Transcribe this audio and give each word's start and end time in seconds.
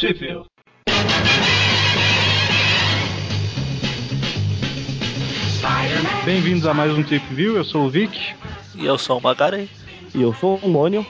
Sheffield. 0.00 0.46
Bem-vindos 6.24 6.66
a 6.66 6.72
mais 6.72 6.90
um 6.90 7.02
Trip 7.02 7.22
View, 7.34 7.56
eu 7.56 7.64
sou 7.64 7.84
o 7.84 7.90
Vic. 7.90 8.18
E 8.76 8.86
eu 8.86 8.96
sou 8.96 9.18
o 9.18 9.22
Magaren. 9.22 9.66
E 10.14 10.22
eu 10.22 10.32
sou 10.32 10.56
o 10.62 10.70
Mônio. 10.70 11.04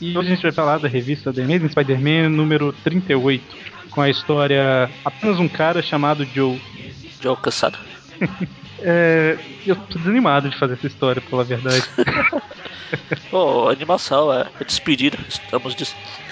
E 0.00 0.16
hoje 0.16 0.28
a 0.28 0.34
gente 0.36 0.42
vai 0.42 0.52
falar 0.52 0.78
da 0.78 0.86
revista 0.86 1.32
The 1.32 1.42
Amazing 1.42 1.70
Spider-Man 1.70 2.28
número 2.28 2.72
38, 2.84 3.42
com 3.90 4.00
a 4.00 4.08
história 4.08 4.88
Apenas 5.04 5.40
um 5.40 5.48
cara 5.48 5.82
chamado 5.82 6.24
Joe. 6.24 6.62
Joe 7.20 7.36
Cansado. 7.36 7.78
é, 8.78 9.38
eu 9.66 9.74
tô 9.74 9.98
desanimado 9.98 10.48
de 10.48 10.56
fazer 10.56 10.74
essa 10.74 10.86
história, 10.86 11.20
pela 11.20 11.42
verdade. 11.42 11.82
Pô, 13.30 13.68
animação, 13.68 14.32
é, 14.32 14.46
é 14.60 14.64
despedida. 14.64 15.18
Estamos 15.28 15.74
de 15.74 15.84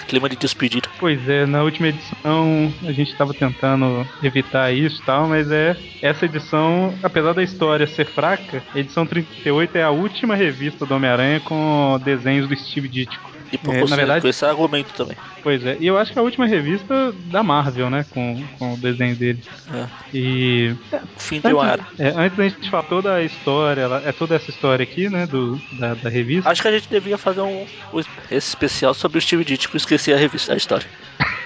clima 0.07 0.27
de 0.27 0.35
despedida. 0.35 0.89
Pois 0.99 1.29
é, 1.29 1.45
na 1.45 1.61
última 1.61 1.89
edição 1.89 2.73
a 2.83 2.91
gente 2.91 3.11
estava 3.11 3.33
tentando 3.33 4.05
evitar 4.23 4.73
isso 4.73 5.01
e 5.01 5.05
tal, 5.05 5.27
mas 5.27 5.51
é 5.51 5.77
essa 6.01 6.25
edição, 6.25 6.93
apesar 7.03 7.33
da 7.33 7.43
história 7.43 7.85
ser 7.85 8.05
fraca, 8.05 8.63
edição 8.73 9.05
38 9.05 9.77
é 9.77 9.83
a 9.83 9.91
última 9.91 10.35
revista 10.35 10.85
do 10.85 10.95
Homem-Aranha 10.95 11.39
com 11.41 11.99
desenhos 12.03 12.49
do 12.49 12.55
Steve 12.55 12.87
Ditko. 12.87 13.28
E 13.51 13.57
por 13.57 13.75
é, 13.75 13.83
na 13.83 13.95
verdade, 13.95 14.21
com 14.21 14.27
esse 14.27 14.45
argumento 14.45 14.93
também. 14.93 15.17
Pois 15.41 15.65
é, 15.65 15.77
e 15.79 15.87
eu 15.87 15.97
acho 15.97 16.11
que 16.11 16.19
é 16.19 16.21
a 16.21 16.23
última 16.23 16.45
revista 16.45 17.11
da 17.25 17.41
Marvel, 17.41 17.89
né? 17.89 18.05
Com, 18.11 18.43
com 18.57 18.73
o 18.73 18.77
desenho 18.77 19.15
dele. 19.15 19.43
É. 19.73 19.87
E. 20.13 20.75
É, 20.91 20.99
fim 21.17 21.39
de 21.39 21.53
uma 21.53 21.71
era. 21.71 21.87
É, 21.97 22.09
antes 22.09 22.37
da 22.37 22.43
gente 22.47 22.69
falar 22.69 22.83
toda 22.83 23.15
a 23.15 23.23
história, 23.23 23.87
é 24.05 24.11
toda 24.11 24.35
essa 24.35 24.49
história 24.49 24.83
aqui, 24.83 25.09
né? 25.09 25.25
Do, 25.25 25.59
da, 25.73 25.93
da 25.95 26.09
revista. 26.09 26.49
Acho 26.49 26.61
que 26.61 26.67
a 26.67 26.71
gente 26.71 26.89
devia 26.89 27.17
fazer 27.17 27.41
um, 27.41 27.65
um 27.93 27.99
esse 27.99 28.49
especial 28.49 28.93
sobre 28.93 29.17
o 29.17 29.21
Steve 29.21 29.43
Ditko, 29.43 29.77
esqueci 29.77 30.13
a 30.13 30.17
revista, 30.17 30.53
a 30.53 30.57
história. 30.57 30.87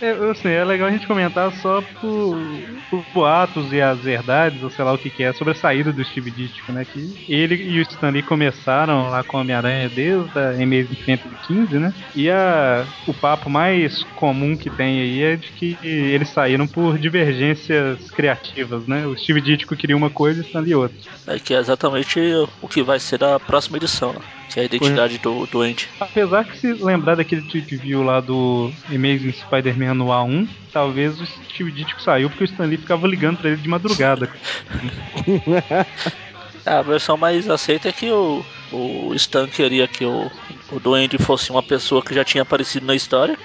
é, 0.00 0.30
assim, 0.30 0.48
é 0.48 0.64
legal 0.64 0.88
a 0.88 0.90
gente 0.90 1.06
comentar 1.06 1.52
só 1.52 1.82
por, 2.00 2.38
por 2.88 3.04
boatos 3.14 3.72
e 3.72 3.80
as 3.80 3.98
verdades, 4.00 4.62
ou 4.62 4.70
sei 4.70 4.84
lá 4.84 4.92
o 4.92 4.98
que, 4.98 5.10
que 5.10 5.22
é, 5.22 5.32
sobre 5.32 5.52
a 5.52 5.56
saída 5.56 5.92
do 5.92 6.04
Steve 6.04 6.30
Ditko, 6.30 6.72
né? 6.72 6.84
Que 6.84 7.24
ele 7.28 7.54
e 7.54 7.78
o 7.78 7.82
Stanley 7.82 8.22
começaram 8.22 9.10
lá 9.10 9.22
com 9.22 9.38
Homem-Aranha 9.38 9.88
desde 9.88 10.38
a 10.38 10.50
Amazing 10.50 10.96
115, 11.04 11.78
né? 11.78 11.94
E 12.14 12.30
a, 12.30 12.86
o 13.06 13.14
papo 13.14 13.48
mais 13.48 14.02
comum 14.16 14.56
que 14.56 14.70
tem 14.70 15.00
aí 15.00 15.22
é 15.22 15.36
de 15.36 15.50
que 15.52 15.78
eles 15.82 16.28
saíram 16.28 16.66
por 16.66 16.98
divergências 16.98 18.10
criativas, 18.10 18.86
né? 18.86 19.06
O 19.06 19.16
Steve 19.16 19.40
Ditko 19.40 19.76
queria 19.76 19.96
uma 19.96 20.10
coisa 20.10 20.40
e 20.40 20.42
o 20.42 20.46
Stanley 20.46 20.74
outra. 20.74 20.98
É 21.26 21.38
que 21.38 21.54
é 21.54 21.58
exatamente 21.58 22.20
o 22.60 22.68
que 22.68 22.82
vai 22.82 22.98
ser 22.98 23.18
da 23.18 23.38
próxima 23.38 23.76
edição, 23.76 24.12
né? 24.12 24.20
Que 24.50 24.60
é 24.60 24.62
a 24.62 24.66
identidade 24.66 25.18
do, 25.18 25.46
do 25.46 25.62
Andy. 25.62 25.88
Apesar 26.00 26.44
que 26.44 26.58
se 26.58 26.72
lembrar 26.72 27.14
daquele 27.14 27.42
tweet 27.42 27.76
view 27.76 28.02
lá 28.02 28.20
do 28.20 28.72
Amazing 28.88 29.32
Spider-Man 29.32 29.94
no 29.94 30.06
A1, 30.06 30.48
talvez 30.72 31.20
o 31.20 31.26
Steve 31.26 31.70
Ditko 31.70 32.02
saiu 32.02 32.28
porque 32.28 32.44
o 32.44 32.46
Stanley 32.46 32.76
ficava 32.76 33.06
ligando 33.06 33.38
pra 33.38 33.50
ele 33.50 33.60
de 33.60 33.68
madrugada. 33.68 34.28
a 36.66 36.82
versão 36.82 37.16
mais 37.16 37.48
aceita 37.48 37.88
é 37.88 37.92
que 37.92 38.10
o, 38.10 38.44
o 38.72 39.14
Stan 39.14 39.46
queria 39.46 39.86
que 39.86 40.04
o, 40.04 40.30
o 40.72 40.80
Duende 40.80 41.18
fosse 41.18 41.50
uma 41.50 41.62
pessoa 41.62 42.02
que 42.02 42.14
já 42.14 42.24
tinha 42.24 42.42
aparecido 42.42 42.86
na 42.86 42.94
história 42.94 43.38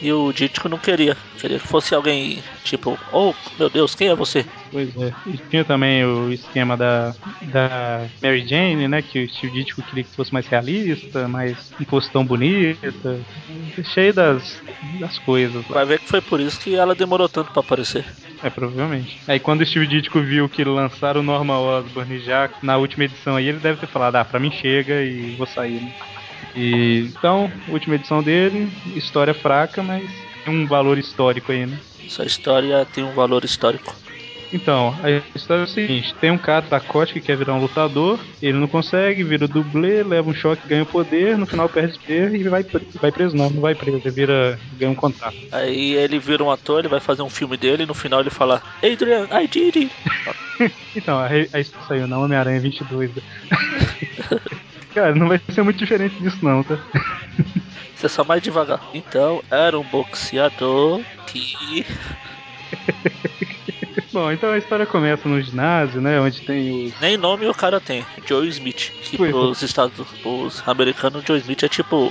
e 0.00 0.12
o 0.12 0.32
Dítico 0.32 0.68
não 0.68 0.78
queria. 0.78 1.16
Queria 1.38 1.58
que 1.58 1.66
fosse 1.66 1.94
alguém 1.94 2.42
tipo, 2.64 2.98
oh 3.12 3.34
meu 3.58 3.70
Deus, 3.70 3.94
quem 3.94 4.08
é 4.08 4.14
você? 4.14 4.44
Pois 4.70 4.96
é. 4.96 5.12
E 5.26 5.36
tinha 5.50 5.64
também 5.64 6.04
o 6.04 6.32
esquema 6.32 6.76
da, 6.76 7.14
da 7.42 8.06
Mary 8.22 8.46
Jane, 8.46 8.88
né? 8.88 9.02
Que 9.02 9.24
o 9.24 9.28
Steve 9.28 9.52
Dítico 9.52 9.82
queria 9.82 10.04
que 10.04 10.14
fosse 10.14 10.32
mais 10.32 10.46
realista, 10.46 11.28
mais 11.28 11.72
não 11.78 11.86
fosse 11.86 12.10
tão 12.10 12.24
bonita. 12.24 13.20
Cheio 13.94 14.12
das, 14.12 14.60
das 15.00 15.18
coisas. 15.20 15.64
Vai 15.66 15.86
ver 15.86 16.00
que 16.00 16.08
foi 16.08 16.20
por 16.20 16.40
isso 16.40 16.60
que 16.60 16.74
ela 16.74 16.94
demorou 16.94 17.28
tanto 17.28 17.52
para 17.52 17.60
aparecer. 17.60 18.04
É, 18.42 18.50
provavelmente. 18.50 19.18
Aí 19.26 19.38
quando 19.38 19.62
o 19.62 19.66
Steve 19.66 19.86
Ditko 19.86 20.20
viu 20.20 20.48
que 20.48 20.64
lançaram 20.64 21.20
o 21.20 21.24
Normal 21.24 21.62
Osborn 21.64 22.18
já 22.20 22.50
na 22.62 22.76
última 22.76 23.04
edição 23.04 23.36
aí, 23.36 23.48
ele 23.48 23.58
deve 23.58 23.80
ter 23.80 23.86
falado, 23.86 24.16
ah, 24.16 24.24
pra 24.24 24.40
mim 24.40 24.50
chega 24.50 25.02
e 25.02 25.34
vou 25.36 25.46
sair, 25.46 25.80
né? 25.80 25.94
E, 26.56 27.10
então, 27.16 27.50
última 27.68 27.96
edição 27.96 28.22
dele, 28.22 28.68
história 28.94 29.34
fraca, 29.34 29.82
mas 29.82 30.04
tem 30.44 30.54
um 30.54 30.66
valor 30.66 30.96
histórico 30.98 31.52
aí, 31.52 31.66
né? 31.66 31.78
Essa 32.04 32.24
história 32.24 32.84
tem 32.86 33.04
um 33.04 33.12
valor 33.12 33.44
histórico. 33.44 33.94
Então, 34.52 34.94
a 35.02 35.36
história 35.36 35.62
é 35.62 35.64
o 35.64 35.68
seguinte: 35.68 36.14
tem 36.14 36.30
um 36.30 36.38
cara 36.38 36.64
da 36.66 36.80
Cote 36.80 37.12
que 37.12 37.20
quer 37.20 37.36
virar 37.36 37.54
um 37.54 37.60
lutador, 37.60 38.18
ele 38.40 38.56
não 38.56 38.68
consegue, 38.68 39.24
vira 39.24 39.48
dublê, 39.48 40.02
leva 40.02 40.30
um 40.30 40.34
choque, 40.34 40.66
ganha 40.68 40.84
poder, 40.84 41.36
no 41.36 41.46
final 41.46 41.68
perde 41.68 41.98
poder 41.98 42.34
e 42.34 42.44
vai, 42.44 42.64
vai 43.00 43.12
preso. 43.12 43.36
Não, 43.36 43.50
não 43.50 43.60
vai 43.60 43.74
preso, 43.74 44.00
ele 44.04 44.10
vira, 44.10 44.58
ganha 44.78 44.90
um 44.90 44.94
contrato. 44.94 45.36
Aí 45.50 45.94
ele 45.94 46.18
vira 46.18 46.44
um 46.44 46.50
ator, 46.50 46.78
ele 46.78 46.88
vai 46.88 47.00
fazer 47.00 47.22
um 47.22 47.30
filme 47.30 47.56
dele 47.56 47.82
e 47.82 47.86
no 47.86 47.94
final 47.94 48.20
ele 48.20 48.30
fala: 48.30 48.62
Adrian, 48.82 49.26
I 49.32 49.46
did 49.48 49.76
it! 49.76 49.92
então, 50.94 51.18
aí, 51.18 51.48
aí 51.52 51.64
saiu, 51.88 52.06
não, 52.06 52.22
Homem-Aranha 52.22 52.60
22. 52.60 53.10
Cara, 54.96 55.14
não 55.14 55.28
vai 55.28 55.38
ser 55.50 55.60
muito 55.62 55.76
diferente 55.76 56.14
disso 56.22 56.38
não, 56.40 56.62
tá? 56.62 56.78
Você 57.94 58.06
é 58.06 58.08
só 58.08 58.24
mais 58.24 58.40
devagar. 58.42 58.80
Então, 58.94 59.44
era 59.50 59.78
um 59.78 59.82
boxeador 59.82 61.02
que. 61.26 61.84
Bom, 64.10 64.32
então 64.32 64.52
a 64.52 64.56
história 64.56 64.86
começa 64.86 65.28
no 65.28 65.38
ginásio, 65.42 66.00
né? 66.00 66.18
Onde 66.18 66.40
tem 66.40 66.86
os. 66.86 66.98
Nem 66.98 67.18
nome 67.18 67.46
o 67.46 67.52
cara 67.52 67.78
tem, 67.78 68.06
Joe 68.26 68.48
Smith. 68.48 68.90
Que 69.02 69.18
Foi, 69.18 69.28
pros 69.28 69.60
Estados 69.60 70.06
os 70.24 70.66
americanos, 70.66 71.22
Joe 71.26 71.38
Smith 71.40 71.62
é 71.62 71.68
tipo. 71.68 72.10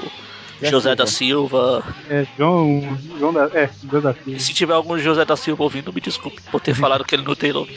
José 0.61 0.95
da 0.95 1.07
Silva. 1.07 1.83
É, 2.07 2.23
João. 2.37 2.99
João 3.17 3.33
da, 3.33 3.45
é, 3.45 3.67
José 3.83 3.99
da 3.99 4.13
Silva. 4.13 4.31
E 4.31 4.39
se 4.39 4.53
tiver 4.53 4.75
algum 4.75 4.95
José 4.99 5.25
da 5.25 5.35
Silva 5.35 5.63
ouvindo, 5.63 5.91
me 5.91 5.99
desculpe 5.99 6.39
por 6.51 6.61
ter 6.61 6.75
falado 6.75 7.03
que 7.03 7.15
ele 7.15 7.23
não 7.23 7.33
tem 7.33 7.51
nome. 7.51 7.75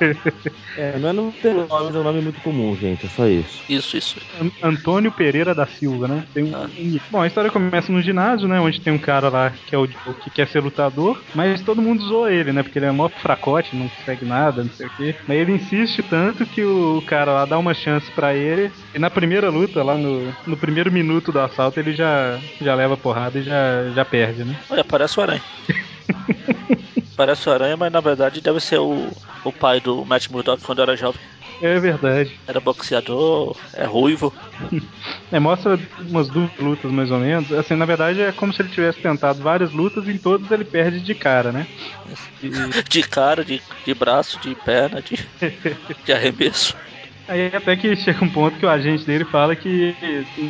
É, 0.76 0.98
não 0.98 1.08
é 1.08 1.12
nome, 1.14 1.34
é 1.42 1.48
um 1.48 2.02
nome 2.02 2.20
muito 2.20 2.40
comum, 2.42 2.76
gente, 2.76 3.06
é 3.06 3.08
só 3.08 3.26
isso. 3.26 3.64
Isso, 3.66 3.96
isso. 3.96 4.20
Antônio 4.62 5.10
Pereira 5.10 5.54
da 5.54 5.66
Silva, 5.66 6.06
né? 6.06 6.26
Tem 6.34 6.44
um... 6.44 6.54
ah. 6.54 6.68
Bom, 7.10 7.22
a 7.22 7.26
história 7.26 7.50
começa 7.50 7.90
no 7.90 8.02
ginásio, 8.02 8.46
né? 8.46 8.60
Onde 8.60 8.82
tem 8.82 8.92
um 8.92 8.98
cara 8.98 9.30
lá 9.30 9.50
que 9.64 9.74
é 9.74 9.78
o 9.78 9.86
que 9.88 10.30
quer 10.30 10.46
ser 10.48 10.60
lutador, 10.60 11.24
mas 11.34 11.62
todo 11.62 11.80
mundo 11.80 12.02
zoa 12.02 12.30
ele, 12.30 12.52
né? 12.52 12.62
Porque 12.62 12.78
ele 12.78 12.86
é 12.86 12.92
mó 12.92 13.08
fracote, 13.08 13.74
não 13.74 13.88
consegue 13.88 14.26
nada, 14.26 14.62
não 14.64 14.70
sei 14.70 14.86
o 14.86 14.90
quê. 14.90 15.16
Mas 15.26 15.38
ele 15.38 15.52
insiste 15.52 16.02
tanto 16.02 16.46
que 16.46 16.62
o 16.64 17.00
cara 17.02 17.32
lá 17.32 17.46
dá 17.46 17.58
uma 17.58 17.72
chance 17.72 18.12
para 18.12 18.34
ele. 18.34 18.70
E 18.94 18.98
na 18.98 19.10
primeira 19.10 19.48
luta, 19.50 19.82
lá 19.82 19.96
no, 19.96 20.36
no 20.46 20.58
primeiro 20.58 20.92
minuto 20.92 21.32
do 21.32 21.40
assalto, 21.40 21.80
ele 21.80 21.94
já, 21.94 22.42
já 22.60 22.74
leva 22.74 22.96
porrada 22.98 23.38
e 23.38 23.42
já, 23.42 23.90
já 23.92 24.04
perde, 24.04 24.44
né? 24.44 24.56
Olha, 24.68 24.84
parece 24.84 25.18
o 25.18 25.22
Aranha. 25.22 25.42
Parece 27.16 27.48
o 27.48 27.52
Aranha, 27.52 27.76
mas 27.76 27.90
na 27.90 28.00
verdade 28.00 28.40
deve 28.40 28.60
ser 28.60 28.78
o, 28.78 29.10
o 29.42 29.52
pai 29.52 29.80
do 29.80 30.04
Matt 30.04 30.28
Murdock 30.28 30.62
quando 30.62 30.82
era 30.82 30.96
jovem. 30.96 31.20
É 31.62 31.78
verdade. 31.80 32.38
Era 32.46 32.60
boxeador, 32.60 33.56
é 33.72 33.84
ruivo. 33.84 34.32
É, 35.32 35.40
mostra 35.40 35.76
umas 36.08 36.28
duas 36.28 36.50
lutas 36.56 36.90
mais 36.92 37.10
ou 37.10 37.18
menos. 37.18 37.52
Assim, 37.52 37.74
na 37.74 37.84
verdade 37.84 38.20
é 38.20 38.30
como 38.30 38.52
se 38.52 38.62
ele 38.62 38.68
tivesse 38.68 39.00
tentado 39.00 39.42
várias 39.42 39.72
lutas 39.72 40.06
e 40.06 40.12
em 40.12 40.18
todas 40.18 40.48
ele 40.52 40.64
perde 40.64 41.00
de 41.00 41.16
cara, 41.16 41.50
né? 41.50 41.66
E... 42.40 42.48
De 42.88 43.02
cara, 43.02 43.44
de, 43.44 43.60
de 43.84 43.92
braço, 43.94 44.38
de 44.38 44.54
perna, 44.54 45.02
de, 45.02 45.18
de 46.04 46.12
arremesso. 46.12 46.76
Aí 47.26 47.50
até 47.52 47.74
que 47.74 47.96
chega 47.96 48.24
um 48.24 48.28
ponto 48.28 48.56
que 48.56 48.64
o 48.64 48.70
agente 48.70 49.04
dele 49.04 49.24
fala 49.24 49.56
que 49.56 49.96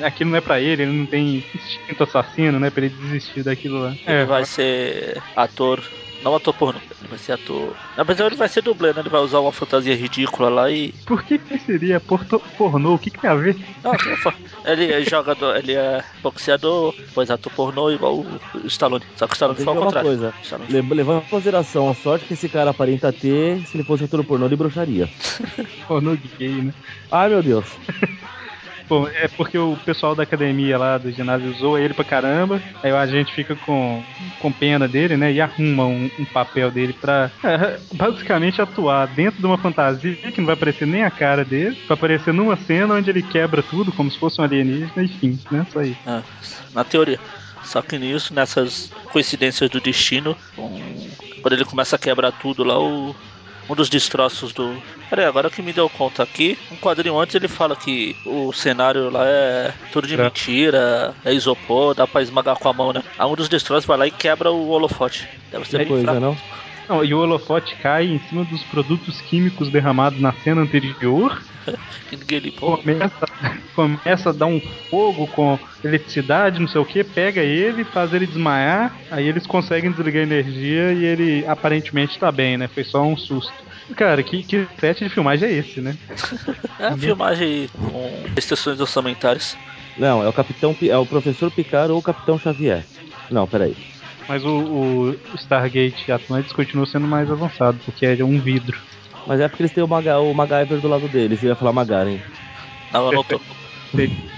aquilo 0.04 0.30
não 0.30 0.38
é 0.38 0.42
pra 0.42 0.60
ele, 0.60 0.82
ele 0.82 0.92
não 0.92 1.06
tem 1.06 1.42
instinto 1.54 2.02
assassino, 2.02 2.60
né? 2.60 2.68
Pra 2.68 2.84
ele 2.84 2.94
desistir 2.94 3.42
daquilo 3.42 3.80
lá. 3.80 3.92
Ele 3.92 4.00
é, 4.04 4.24
vai 4.26 4.44
ser 4.44 5.22
ator 5.34 5.82
não 6.26 6.36
ator 6.36 6.54
pornô. 6.54 6.80
Ele 7.00 7.08
vai 7.08 7.18
ser 7.18 7.32
ator. 7.32 7.74
Na 7.96 8.02
verdade, 8.02 8.30
ele 8.30 8.36
vai 8.36 8.48
ser 8.48 8.62
dublê, 8.62 8.92
né? 8.92 9.00
Ele 9.00 9.08
vai 9.08 9.20
usar 9.20 9.38
uma 9.38 9.52
fantasia 9.52 9.94
ridícula 9.94 10.48
lá 10.48 10.70
e. 10.70 10.92
Por 11.06 11.22
que, 11.22 11.38
que 11.38 11.58
seria 11.58 12.00
porto, 12.00 12.42
pornô? 12.58 12.94
O 12.94 12.98
que, 12.98 13.10
que 13.10 13.20
tem 13.20 13.30
a 13.30 13.34
ver? 13.34 13.56
Não, 13.84 13.92
ele 14.64 14.92
é 14.92 15.02
jogador, 15.02 15.56
ele 15.56 15.74
é 15.74 16.02
boxeador, 16.22 16.94
pois 17.14 17.30
ator 17.30 17.52
pornô 17.52 17.90
igual 17.90 18.18
o 18.18 18.66
Stallone. 18.66 19.04
Só 19.16 19.26
que 19.26 19.32
o 19.32 19.36
Stallone 19.36 19.58
foi 19.62 19.76
ao 19.76 19.82
contrário. 19.82 20.08
Coisa. 20.08 20.34
Levando 20.68 21.22
em 21.22 21.28
consideração 21.28 21.88
a 21.88 21.94
sorte 21.94 22.26
que 22.26 22.34
esse 22.34 22.48
cara 22.48 22.70
aparenta 22.70 23.12
ter, 23.12 23.64
se 23.66 23.76
ele 23.76 23.84
fosse 23.84 24.04
ator 24.04 24.24
pornô, 24.24 24.46
ele 24.46 24.56
broxaria. 24.56 25.08
pornô 25.86 26.16
gay, 26.38 26.48
né? 26.48 26.74
Ai 27.10 27.28
meu 27.28 27.42
Deus. 27.42 27.66
Bom, 28.88 29.08
é 29.08 29.26
porque 29.28 29.58
o 29.58 29.76
pessoal 29.84 30.14
da 30.14 30.22
academia 30.22 30.78
lá 30.78 30.96
do 30.96 31.10
ginásio 31.10 31.50
usou 31.50 31.78
ele 31.78 31.92
pra 31.92 32.04
caramba. 32.04 32.62
Aí 32.82 32.92
a 32.92 33.06
gente 33.06 33.34
fica 33.34 33.56
com, 33.56 34.02
com 34.40 34.52
pena 34.52 34.86
dele, 34.86 35.16
né? 35.16 35.32
E 35.32 35.40
arruma 35.40 35.86
um, 35.86 36.10
um 36.18 36.24
papel 36.26 36.70
dele 36.70 36.92
pra 36.92 37.30
é, 37.42 37.78
basicamente 37.92 38.62
atuar 38.62 39.06
dentro 39.08 39.40
de 39.40 39.46
uma 39.46 39.58
fantasia 39.58 40.14
que 40.14 40.38
não 40.38 40.46
vai 40.46 40.54
aparecer 40.54 40.86
nem 40.86 41.02
a 41.02 41.10
cara 41.10 41.44
dele. 41.44 41.76
Vai 41.88 41.96
aparecer 41.96 42.32
numa 42.32 42.56
cena 42.56 42.94
onde 42.94 43.10
ele 43.10 43.22
quebra 43.22 43.62
tudo, 43.62 43.92
como 43.92 44.10
se 44.10 44.18
fosse 44.18 44.40
um 44.40 44.44
alienígena, 44.44 45.02
enfim, 45.02 45.38
né? 45.50 45.66
Isso. 45.82 45.98
Ah, 46.06 46.22
na 46.72 46.84
teoria. 46.84 47.18
Só 47.64 47.82
que 47.82 47.98
nisso, 47.98 48.32
nessas 48.32 48.92
coincidências 49.10 49.68
do 49.68 49.80
destino, 49.80 50.36
quando 51.42 51.52
ele 51.54 51.64
começa 51.64 51.96
a 51.96 51.98
quebrar 51.98 52.30
tudo 52.30 52.62
lá, 52.62 52.78
o 52.78 53.14
um 53.68 53.74
dos 53.74 53.88
destroços 53.88 54.52
do. 54.52 54.82
Peraí, 55.08 55.24
agora 55.24 55.50
que 55.50 55.62
me 55.62 55.72
deu 55.72 55.88
conta 55.90 56.22
aqui, 56.22 56.58
um 56.70 56.76
quadrinho 56.76 57.18
antes 57.18 57.34
ele 57.34 57.48
fala 57.48 57.76
que 57.76 58.16
o 58.24 58.52
cenário 58.52 59.10
lá 59.10 59.26
é 59.26 59.74
tudo 59.90 60.06
de 60.06 60.14
É. 60.14 60.18
mentira, 60.24 61.16
é 61.24 61.32
isopor, 61.32 61.94
dá 61.94 62.06
pra 62.06 62.22
esmagar 62.22 62.56
com 62.58 62.68
a 62.68 62.72
mão, 62.74 62.92
né? 62.92 63.02
Aí 63.16 63.26
um 63.26 63.34
dos 63.36 63.48
destroços 63.48 63.86
vai 63.86 63.96
lá 63.98 64.06
e 64.06 64.10
quebra 64.10 64.50
o 64.50 64.68
holofote. 64.68 65.28
Deve 65.50 65.64
ser 65.68 65.78
bem 65.78 65.86
coisa, 65.88 66.02
fraco. 66.02 66.20
não? 66.20 66.34
Não, 66.88 67.04
e 67.04 67.12
o 67.14 67.18
holofote 67.18 67.76
cai 67.76 68.06
em 68.06 68.18
cima 68.18 68.44
dos 68.44 68.64
produtos 68.64 69.20
químicos 69.20 69.70
derramados 69.70 70.20
na 70.20 70.32
cena 70.32 70.62
anterior. 70.62 71.36
Que 72.08 72.16
ninguém 72.16 72.38
limpou. 72.38 72.76
Começa, 72.78 73.26
começa 73.74 74.30
a 74.30 74.32
dar 74.32 74.46
um 74.46 74.60
fogo 74.88 75.26
com 75.28 75.58
eletricidade, 75.82 76.60
não 76.60 76.68
sei 76.68 76.80
o 76.80 76.84
que, 76.84 77.02
pega 77.02 77.42
ele, 77.42 77.84
faz 77.84 78.12
ele 78.14 78.26
desmaiar, 78.26 78.94
aí 79.10 79.26
eles 79.26 79.46
conseguem 79.46 79.90
desligar 79.90 80.20
a 80.20 80.26
energia 80.26 80.92
e 80.92 81.04
ele 81.04 81.44
aparentemente 81.46 82.18
tá 82.18 82.30
bem, 82.30 82.56
né? 82.56 82.68
Foi 82.68 82.84
só 82.84 83.02
um 83.02 83.16
susto. 83.16 83.52
Cara, 83.96 84.22
que, 84.22 84.42
que 84.42 84.66
set 84.78 85.02
de 85.02 85.10
filmagem 85.10 85.48
é 85.48 85.52
esse, 85.52 85.80
né? 85.80 85.96
É 86.78 86.88
a 86.88 86.96
filmagem 86.96 87.68
com 87.72 88.22
restrições 88.34 88.78
orçamentárias. 88.80 89.56
Não, 89.96 90.22
é 90.22 90.28
o 90.28 90.32
Capitão 90.32 90.74
Pi- 90.74 90.90
é 90.90 90.96
o 90.98 91.06
Professor 91.06 91.50
Picard 91.50 91.90
ou 91.90 91.98
o 91.98 92.02
Capitão 92.02 92.38
Xavier. 92.38 92.84
Não, 93.30 93.46
peraí. 93.46 93.74
Mas 94.28 94.44
o, 94.44 95.14
o 95.32 95.36
Stargate 95.36 96.12
Atlantis 96.12 96.52
continua 96.52 96.84
sendo 96.84 97.06
mais 97.06 97.30
avançado, 97.30 97.78
porque 97.84 98.04
é 98.04 98.22
um 98.24 98.38
vidro. 98.38 98.78
Mas 99.26 99.40
é 99.40 99.48
porque 99.48 99.62
eles 99.62 99.72
têm 99.72 99.82
o, 99.82 99.88
Maga, 99.88 100.18
o 100.20 100.32
MacGyver 100.32 100.80
do 100.80 100.88
lado 100.88 101.08
deles. 101.08 101.42
Eu 101.42 101.50
ia 101.50 101.56
falar 101.56 101.72
Magaren. 101.72 102.18
Não, 102.92 103.10
não 103.12 103.24
tô. 103.24 103.40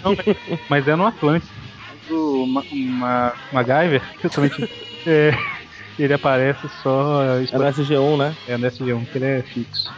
Não, 0.02 0.16
mas 0.68 0.86
é 0.88 0.96
no 0.96 1.06
Atlântico. 1.06 1.52
Mas 1.90 2.10
o 2.10 2.46
Ma 2.46 2.62
Ma 2.72 3.32
MacGyver, 3.52 4.02
justamente, 4.22 4.68
é, 5.06 5.32
ele 5.98 6.14
aparece 6.14 6.68
só 6.82 7.22
É 7.52 7.58
no 7.58 7.64
SG1, 7.64 8.16
né? 8.18 8.36
é, 8.46 8.56
no 8.56 8.66
SG1, 8.66 9.06
que 9.10 9.18
ele 9.18 9.24
é 9.26 9.42
fixo. 9.42 9.92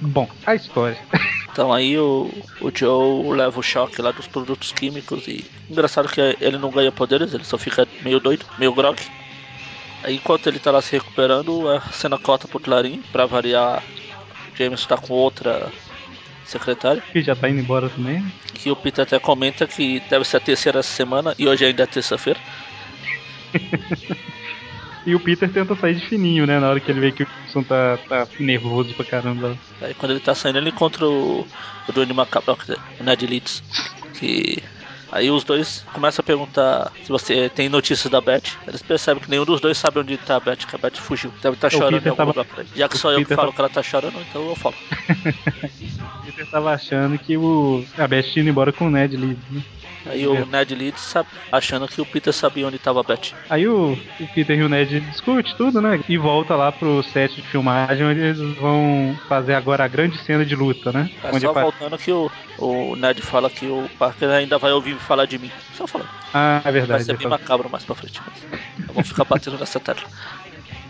Bom, 0.00 0.28
a 0.46 0.54
história. 0.54 0.98
Então 1.52 1.72
aí 1.72 1.98
o, 1.98 2.30
o 2.60 2.70
Joe 2.72 3.36
leva 3.36 3.58
o 3.58 3.62
choque 3.62 4.00
lá 4.00 4.12
dos 4.12 4.28
produtos 4.28 4.70
químicos 4.70 5.26
e. 5.26 5.44
Engraçado 5.68 6.08
que 6.08 6.20
ele 6.40 6.56
não 6.56 6.70
ganha 6.70 6.92
poderes, 6.92 7.34
ele 7.34 7.42
só 7.42 7.58
fica 7.58 7.86
meio 8.02 8.20
doido, 8.20 8.46
meio 8.56 8.72
grog. 8.72 8.96
Aí 10.04 10.14
enquanto 10.14 10.46
ele 10.46 10.60
tá 10.60 10.70
lá 10.70 10.80
se 10.80 10.92
recuperando, 10.92 11.68
a 11.68 11.80
cena 11.90 12.16
corta 12.16 12.46
pro 12.46 12.60
Clarim, 12.60 13.02
pra 13.10 13.26
variar, 13.26 13.82
James 14.60 14.84
tá 14.84 14.96
com 14.96 15.14
outra 15.14 15.72
secretária. 16.44 17.02
Que 17.12 17.22
já 17.22 17.34
tá 17.34 17.48
indo 17.48 17.60
embora 17.60 17.88
também. 17.88 18.24
Que 18.54 18.70
o 18.70 18.76
Peter 18.76 19.02
até 19.02 19.18
comenta 19.18 19.66
que 19.66 20.00
deve 20.10 20.24
ser 20.24 20.36
a 20.36 20.40
terceira 20.40 20.82
semana 20.82 21.34
e 21.38 21.48
hoje 21.48 21.64
ainda 21.64 21.84
é 21.84 21.86
terça-feira. 21.86 22.38
E 25.06 25.14
o 25.14 25.20
Peter 25.20 25.50
tenta 25.50 25.74
sair 25.74 25.94
de 25.94 26.06
fininho, 26.06 26.46
né? 26.46 26.60
Na 26.60 26.68
hora 26.68 26.78
que 26.78 26.90
ele 26.90 27.00
vê 27.00 27.10
que 27.10 27.22
o 27.22 27.26
Wilson 27.42 27.62
tá, 27.62 27.98
tá 28.06 28.28
nervoso 28.38 28.92
pra 28.94 29.04
caramba. 29.04 29.56
Aí 29.80 29.94
quando 29.94 30.12
ele 30.12 30.20
tá 30.20 30.34
saindo, 30.34 30.58
ele 30.58 30.68
encontra 30.68 31.06
o, 31.06 31.40
o 31.88 31.92
Duane 31.92 32.12
Macabro, 32.12 32.56
o 33.00 33.02
Ned 33.02 33.26
Leeds. 33.26 33.62
Que. 34.12 34.62
Aí 35.12 35.30
os 35.30 35.42
dois 35.42 35.84
começam 35.92 36.22
a 36.22 36.24
perguntar 36.24 36.92
se 37.02 37.08
você 37.08 37.48
tem 37.50 37.68
notícias 37.68 38.10
da 38.10 38.20
Beth. 38.20 38.42
Eles 38.66 38.80
percebem 38.80 39.20
que 39.22 39.28
nenhum 39.28 39.44
dos 39.44 39.60
dois 39.60 39.76
sabe 39.76 39.98
onde 39.98 40.16
tá 40.16 40.36
a 40.36 40.40
Beth, 40.40 40.58
que 40.58 40.74
a 40.74 40.78
Beth 40.78 40.96
fugiu. 40.96 41.32
Deve 41.42 41.54
estar 41.56 41.66
O 41.68 41.70
chorando 41.70 41.94
em 42.06 42.08
algum 42.10 42.16
tava- 42.16 42.30
lugar 42.30 42.44
por 42.44 42.60
aí. 42.60 42.66
Já 42.76 42.88
que 42.88 42.94
o 42.94 42.98
só 42.98 43.10
eu 43.10 43.18
que 43.18 43.24
falo 43.34 43.38
tava- 43.40 43.52
que 43.52 43.60
ela 43.60 43.68
tá 43.68 43.82
chorando, 43.82 44.20
então 44.20 44.48
eu 44.48 44.54
falo. 44.56 44.74
O 46.20 46.22
Peter 46.32 46.46
tava 46.46 46.70
achando 46.72 47.18
que 47.18 47.36
o 47.36 47.84
a 47.98 48.06
Beth 48.06 48.22
tinha 48.22 48.42
ido 48.42 48.50
embora 48.50 48.72
com 48.72 48.86
o 48.86 48.90
Ned 48.90 49.16
Leeds, 49.16 49.50
né? 49.50 49.62
Aí 50.06 50.26
o 50.26 50.46
Ned 50.46 50.74
Leeds 50.74 51.00
sabe, 51.02 51.28
achando 51.52 51.86
que 51.86 52.00
o 52.00 52.06
Peter 52.06 52.32
sabia 52.32 52.66
onde 52.66 52.78
tava 52.78 53.00
a 53.00 53.02
Beth. 53.02 53.32
Aí 53.48 53.68
o, 53.68 53.92
o 53.92 54.26
Peter 54.34 54.58
e 54.58 54.62
o 54.62 54.68
Ned 54.68 55.00
discute 55.00 55.54
tudo, 55.56 55.80
né? 55.80 56.00
E 56.08 56.16
volta 56.16 56.56
lá 56.56 56.72
pro 56.72 57.02
set 57.02 57.34
de 57.36 57.42
filmagem 57.42 58.06
onde 58.06 58.20
eles 58.20 58.38
vão 58.56 59.16
fazer 59.28 59.54
agora 59.54 59.84
a 59.84 59.88
grande 59.88 60.16
cena 60.18 60.44
de 60.44 60.56
luta, 60.56 60.90
né? 60.92 61.10
É 61.22 61.28
onde 61.28 61.40
só 61.40 61.52
voltando 61.52 61.98
que 61.98 62.10
o, 62.12 62.30
o 62.58 62.96
Ned 62.96 63.20
fala 63.22 63.50
que 63.50 63.66
o 63.66 63.88
Parker 63.98 64.30
ainda 64.30 64.58
vai 64.58 64.72
ouvir 64.72 64.94
falar 64.96 65.26
de 65.26 65.38
mim. 65.38 65.50
Só 65.74 65.86
falando. 65.86 66.08
Ah, 66.32 66.58
é 66.58 66.62
Vai 66.64 66.72
verdade. 66.72 67.04
ser 67.04 67.10
ele 67.12 67.18
bem 67.18 67.28
fala- 67.28 67.38
macabro 67.38 67.68
mais 67.70 67.84
pra 67.84 67.94
frente. 67.94 68.20
Mas 68.26 68.88
eu 68.88 68.94
vou 68.94 69.04
ficar 69.04 69.24
batendo 69.24 69.58
nessa 69.58 69.78
tecla. 69.80 70.08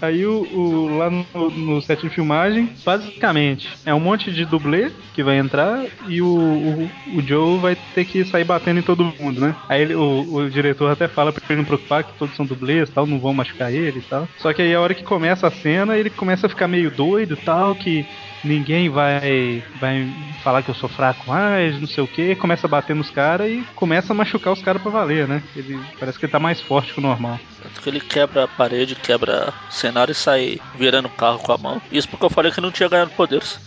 Aí 0.00 0.24
o, 0.26 0.42
o- 0.50 0.88
lá 0.96 1.10
no, 1.10 1.28
no 1.50 1.80
set 1.82 2.00
de 2.00 2.08
filmagem, 2.10 2.74
basicamente, 2.84 3.78
é 3.84 3.94
um 3.94 4.00
monte 4.00 4.32
de 4.32 4.46
dublê 4.46 4.92
que 5.12 5.22
vai 5.22 5.36
entrar 5.38 5.86
e 6.00 6.22
o, 6.22 6.26
o, 6.26 7.18
o 7.18 7.26
Joe 7.26 7.60
vai 7.60 7.76
ter 7.76 8.04
que 8.06 8.24
sair 8.24 8.44
batendo 8.44 8.80
em 8.80 8.82
todo 8.82 9.04
mundo, 9.04 9.40
né? 9.40 9.56
Aí 9.68 9.82
ele- 9.82 9.94
o, 9.94 10.32
o 10.32 10.50
diretor 10.50 10.90
até 10.90 11.06
fala 11.08 11.32
pra 11.32 11.42
ele 11.50 11.58
não 11.58 11.66
preocupar 11.66 12.04
que 12.04 12.16
todos 12.16 12.34
são 12.36 12.46
dublês 12.46 12.90
tal, 12.90 13.06
não 13.06 13.20
vão 13.20 13.34
machucar 13.34 13.72
ele 13.72 13.98
e 13.98 14.02
tal. 14.02 14.30
Só 14.36 14.52
que 14.54 14.62
aí 14.62 14.74
a 14.74 14.80
hora 14.80 14.94
que 14.94 15.04
começa 15.04 15.46
a 15.46 15.50
cena, 15.50 15.98
ele 15.98 16.10
começa 16.10 16.46
a 16.46 16.50
ficar 16.50 16.68
meio 16.68 16.90
doido 16.90 17.34
e 17.34 17.36
tal, 17.36 17.76
que 17.76 18.08
ninguém 18.44 18.88
vai 18.88 19.62
vai 19.80 20.08
falar 20.42 20.62
que 20.62 20.70
eu 20.70 20.74
sou 20.74 20.88
fraco 20.88 21.28
mais, 21.28 21.78
não 21.80 21.86
sei 21.86 22.02
o 22.02 22.08
que, 22.08 22.34
começa 22.36 22.66
a 22.66 22.70
bater 22.70 22.94
nos 22.96 23.10
caras 23.10 23.50
e 23.50 23.64
começa 23.74 24.12
a 24.12 24.16
machucar 24.16 24.52
os 24.52 24.62
caras 24.62 24.80
pra 24.82 24.90
valer, 24.90 25.28
né? 25.28 25.42
Ele 25.54 25.78
parece 25.98 26.18
que 26.18 26.24
ele 26.24 26.32
tá 26.32 26.38
mais 26.38 26.60
forte 26.60 26.92
que 26.92 26.98
o 26.98 27.02
normal. 27.02 27.38
Tanto 27.62 27.80
que 27.80 27.88
ele 27.88 28.00
quebra 28.00 28.44
a 28.44 28.48
parede, 28.48 28.94
quebra 28.94 29.52
o 29.68 29.72
cenário 29.72 30.12
e 30.12 30.14
sai 30.14 30.60
virando 30.76 31.06
o 31.06 31.10
carro 31.10 31.38
com 31.38 31.52
a 31.52 31.58
mão. 31.58 31.82
Isso 31.92 32.08
porque 32.08 32.24
eu 32.24 32.30
falei 32.30 32.50
que 32.50 32.60
não 32.60 32.70
tinha 32.70 32.88
ganhado 32.88 33.10
poderes. 33.10 33.60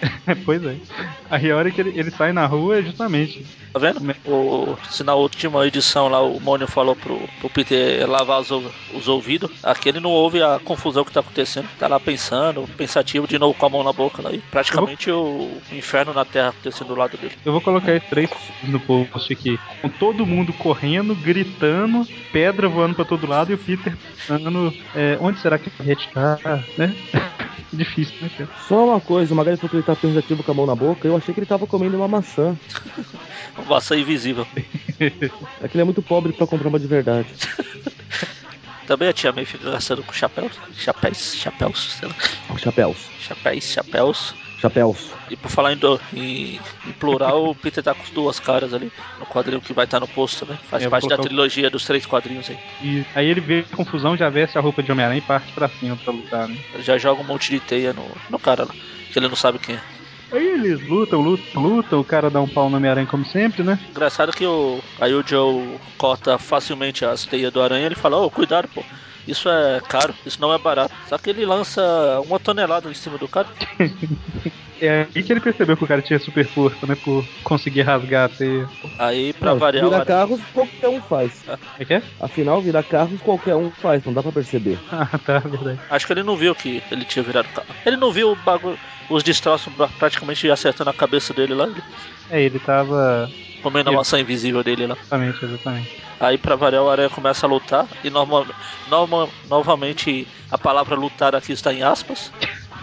pois 0.44 0.64
é. 0.64 0.76
Aí 1.30 1.50
a 1.50 1.56
hora 1.56 1.70
que 1.70 1.80
ele, 1.80 1.98
ele 1.98 2.10
sai 2.10 2.32
na 2.32 2.46
rua 2.46 2.78
é 2.78 2.82
justamente. 2.82 3.46
Tá 3.72 3.78
vendo? 3.78 4.00
O, 4.26 4.76
se 4.90 5.04
na 5.04 5.14
última 5.14 5.66
edição 5.66 6.08
lá 6.08 6.20
o 6.20 6.40
Mônio 6.40 6.66
falou 6.66 6.96
pro, 6.96 7.20
pro 7.38 7.50
Peter 7.50 8.08
lavar 8.08 8.40
os, 8.40 8.50
os 8.50 9.08
ouvidos, 9.08 9.50
aqui 9.62 9.88
ele 9.88 10.00
não 10.00 10.10
ouve 10.10 10.42
a 10.42 10.60
confusão 10.64 11.04
que 11.04 11.12
tá 11.12 11.20
acontecendo. 11.20 11.68
Tá 11.78 11.86
lá 11.86 12.00
pensando, 12.00 12.68
pensativo, 12.76 13.28
de 13.28 13.38
novo 13.38 13.54
com 13.54 13.66
a 13.66 13.68
mão 13.68 13.84
na 13.84 13.92
boca 13.92 14.22
lá. 14.22 14.32
E 14.32 14.38
praticamente 14.38 15.10
o 15.10 15.50
inferno 15.72 16.12
na 16.12 16.24
terra 16.24 16.48
acontecendo 16.48 16.88
do 16.88 16.94
lado 16.96 17.16
dele. 17.16 17.34
Eu 17.44 17.52
vou 17.52 17.60
colocar 17.60 17.94
esses 17.94 18.08
três 18.08 18.30
no 18.64 18.80
post 18.80 19.32
aqui. 19.32 19.58
Com 19.80 19.88
todo 19.88 20.26
mundo 20.26 20.52
correndo, 20.52 21.14
gritando, 21.14 22.06
pedra 22.32 22.68
voando 22.68 22.94
pra 22.94 23.04
todo 23.04 23.26
lado 23.26 23.52
e 23.52 23.54
o 23.54 23.58
Peter 23.58 23.96
pensando 23.96 24.74
é, 24.94 25.16
onde 25.20 25.40
será 25.40 25.58
que 25.58 25.70
a 25.78 25.84
gente 25.84 26.08
tá, 26.08 26.38
né? 26.76 26.94
Difícil, 27.72 28.16
né, 28.20 28.30
cara? 28.36 28.50
Só 28.66 28.84
uma 28.84 29.00
coisa, 29.00 29.32
o 29.32 29.36
Magari 29.36 29.56
falou 29.56 29.70
que 29.70 29.76
ele 29.76 29.82
tá 29.84 29.94
pensativo 29.94 30.42
com 30.42 30.50
a 30.50 30.54
mão 30.54 30.66
na 30.66 30.74
boca. 30.74 31.06
Eu 31.06 31.16
achei 31.16 31.32
que 31.32 31.38
ele 31.38 31.46
tava 31.46 31.66
comendo 31.66 31.96
uma 31.96 32.08
maçã. 32.08 32.56
Um 33.60 33.64
vaça 33.64 33.96
invisível. 33.96 34.46
É 35.62 35.68
que 35.68 35.76
ele 35.76 35.80
é 35.82 35.84
muito 35.84 36.02
pobre 36.02 36.30
pra 36.32 36.46
comprar 36.46 36.68
uma 36.68 36.78
de 36.78 36.86
verdade. 36.86 37.26
Também 38.86 39.08
a 39.08 39.12
tia 39.12 39.32
May 39.32 39.44
fica 39.44 39.70
gastando 39.70 40.02
com 40.02 40.12
chapéus. 40.12 40.58
Chapéus, 40.76 41.34
chapéus, 41.36 41.92
sei 41.92 42.08
lá. 42.08 42.14
Chapéus. 42.58 42.98
Chapéus, 43.18 43.64
chapéus. 43.64 44.34
Chapéus. 44.60 44.98
E 45.30 45.36
por 45.36 45.50
falar 45.50 45.72
em, 45.72 45.76
do, 45.76 45.98
em, 46.12 46.58
em 46.86 46.92
plural, 46.98 47.46
o 47.46 47.54
Peter 47.54 47.82
tá 47.82 47.94
com 47.94 48.02
as 48.02 48.10
duas 48.10 48.38
caras 48.40 48.74
ali, 48.74 48.92
no 49.18 49.24
quadrinho 49.26 49.60
que 49.60 49.72
vai 49.72 49.84
estar 49.86 50.00
no 50.00 50.08
posto 50.08 50.40
também. 50.44 50.58
Faz 50.68 50.82
É, 50.82 50.86
eu 50.86 50.90
parte 50.90 51.08
da 51.08 51.14
o- 51.14 51.20
trilogia 51.20 51.70
dos 51.70 51.84
três 51.84 52.04
quadrinhos 52.04 52.50
aí. 52.50 52.58
E 52.82 53.02
aí 53.14 53.26
ele 53.26 53.40
vê 53.40 53.64
a 53.72 53.76
confusão, 53.76 54.16
já 54.16 54.28
veste 54.28 54.58
a 54.58 54.60
roupa 54.60 54.82
de 54.82 54.90
Homem-Aranha 54.92 55.18
e 55.18 55.22
parte 55.22 55.50
pra 55.52 55.68
cima 55.68 55.96
pra 55.96 56.12
lutar, 56.12 56.46
né? 56.48 56.58
Ele 56.74 56.82
já 56.82 56.98
joga 56.98 57.22
um 57.22 57.26
monte 57.26 57.50
de 57.52 57.60
teia 57.60 57.92
no, 57.94 58.04
no 58.28 58.38
cara 58.38 58.64
lá, 58.64 58.74
que 59.10 59.18
ele 59.18 59.28
não 59.28 59.36
sabe 59.36 59.58
quem 59.58 59.76
é. 59.76 59.80
Aí 60.32 60.46
eles 60.46 60.80
lutam, 60.88 61.20
lutam, 61.20 61.62
lutam, 61.62 62.00
o 62.00 62.04
cara 62.04 62.30
dá 62.30 62.40
um 62.40 62.48
pau 62.48 62.70
no 62.70 62.76
Homem-Aranha 62.76 63.06
como 63.06 63.24
sempre, 63.26 63.62
né? 63.62 63.78
Engraçado 63.90 64.32
que 64.32 64.46
o, 64.46 64.80
aí 65.00 65.12
o 65.12 65.26
Joe 65.26 65.78
corta 65.98 66.38
facilmente 66.38 67.04
as 67.04 67.26
teias 67.26 67.52
do 67.52 67.60
aranha 67.60 67.86
ele 67.86 67.96
fala, 67.96 68.16
ô, 68.16 68.30
cuidado, 68.30 68.68
pô. 68.68 68.84
Isso 69.26 69.48
é 69.48 69.80
caro, 69.88 70.14
isso 70.24 70.40
não 70.40 70.52
é 70.52 70.58
barato. 70.58 70.94
Só 71.08 71.18
que 71.18 71.30
ele 71.30 71.44
lança 71.44 71.82
uma 72.26 72.38
tonelada 72.38 72.90
em 72.90 72.94
cima 72.94 73.18
do 73.18 73.28
cara. 73.28 73.48
É 74.80 75.06
aí 75.14 75.22
que 75.22 75.32
ele 75.32 75.40
percebeu 75.40 75.76
que 75.76 75.84
o 75.84 75.86
cara 75.86 76.00
tinha 76.00 76.18
super 76.18 76.46
força, 76.48 76.86
né? 76.86 76.94
Por 76.94 77.26
conseguir 77.44 77.82
rasgar 77.82 78.24
a 78.24 78.28
teia. 78.34 78.66
Aí, 78.98 79.32
pra 79.34 79.52
Não, 79.52 79.58
variar, 79.58 79.86
o 79.86 79.90
virar 79.90 80.04
carros 80.04 80.40
qualquer 80.52 80.88
um 80.88 81.00
faz. 81.02 81.44
É 81.78 81.84
que 81.84 81.94
é? 81.94 82.02
Afinal, 82.20 82.60
virar 82.60 82.82
carros 82.82 83.20
qualquer 83.22 83.56
um 83.56 83.70
faz, 83.70 84.04
não 84.04 84.12
dá 84.12 84.22
pra 84.22 84.32
perceber. 84.32 84.78
Ah, 84.92 85.18
tá, 85.18 85.38
verdade. 85.38 85.80
acho 85.88 86.06
que 86.06 86.12
ele 86.12 86.22
não 86.22 86.36
viu 86.36 86.54
que 86.54 86.82
ele 86.90 87.04
tinha 87.04 87.22
virado 87.22 87.48
carro. 87.48 87.66
Ele 87.86 87.96
não 87.96 88.12
viu 88.12 88.30
o 88.32 88.36
bagulho, 88.36 88.78
os 89.08 89.22
destroços 89.22 89.72
pra- 89.74 89.88
praticamente 89.88 90.50
acertando 90.50 90.90
a 90.90 90.94
cabeça 90.94 91.32
dele 91.32 91.54
lá, 91.54 91.66
É, 92.30 92.42
ele 92.42 92.58
tava. 92.58 93.30
comendo 93.62 93.90
a 93.90 93.92
maçã 93.94 94.20
invisível 94.20 94.62
dele 94.62 94.86
lá. 94.86 94.94
Exatamente, 94.94 95.44
exatamente. 95.44 95.88
Aí 96.20 96.36
pra 96.36 96.54
variar 96.56 96.82
o 96.82 96.90
Aranha 96.90 97.08
começa 97.08 97.46
a 97.46 97.48
lutar 97.48 97.88
e 98.04 98.10
norma, 98.10 98.46
norma, 98.86 99.28
novamente 99.48 100.26
a 100.50 100.58
palavra 100.58 100.94
lutar 100.96 101.34
aqui 101.34 101.52
está 101.52 101.72
em 101.72 101.82
aspas. 101.82 102.30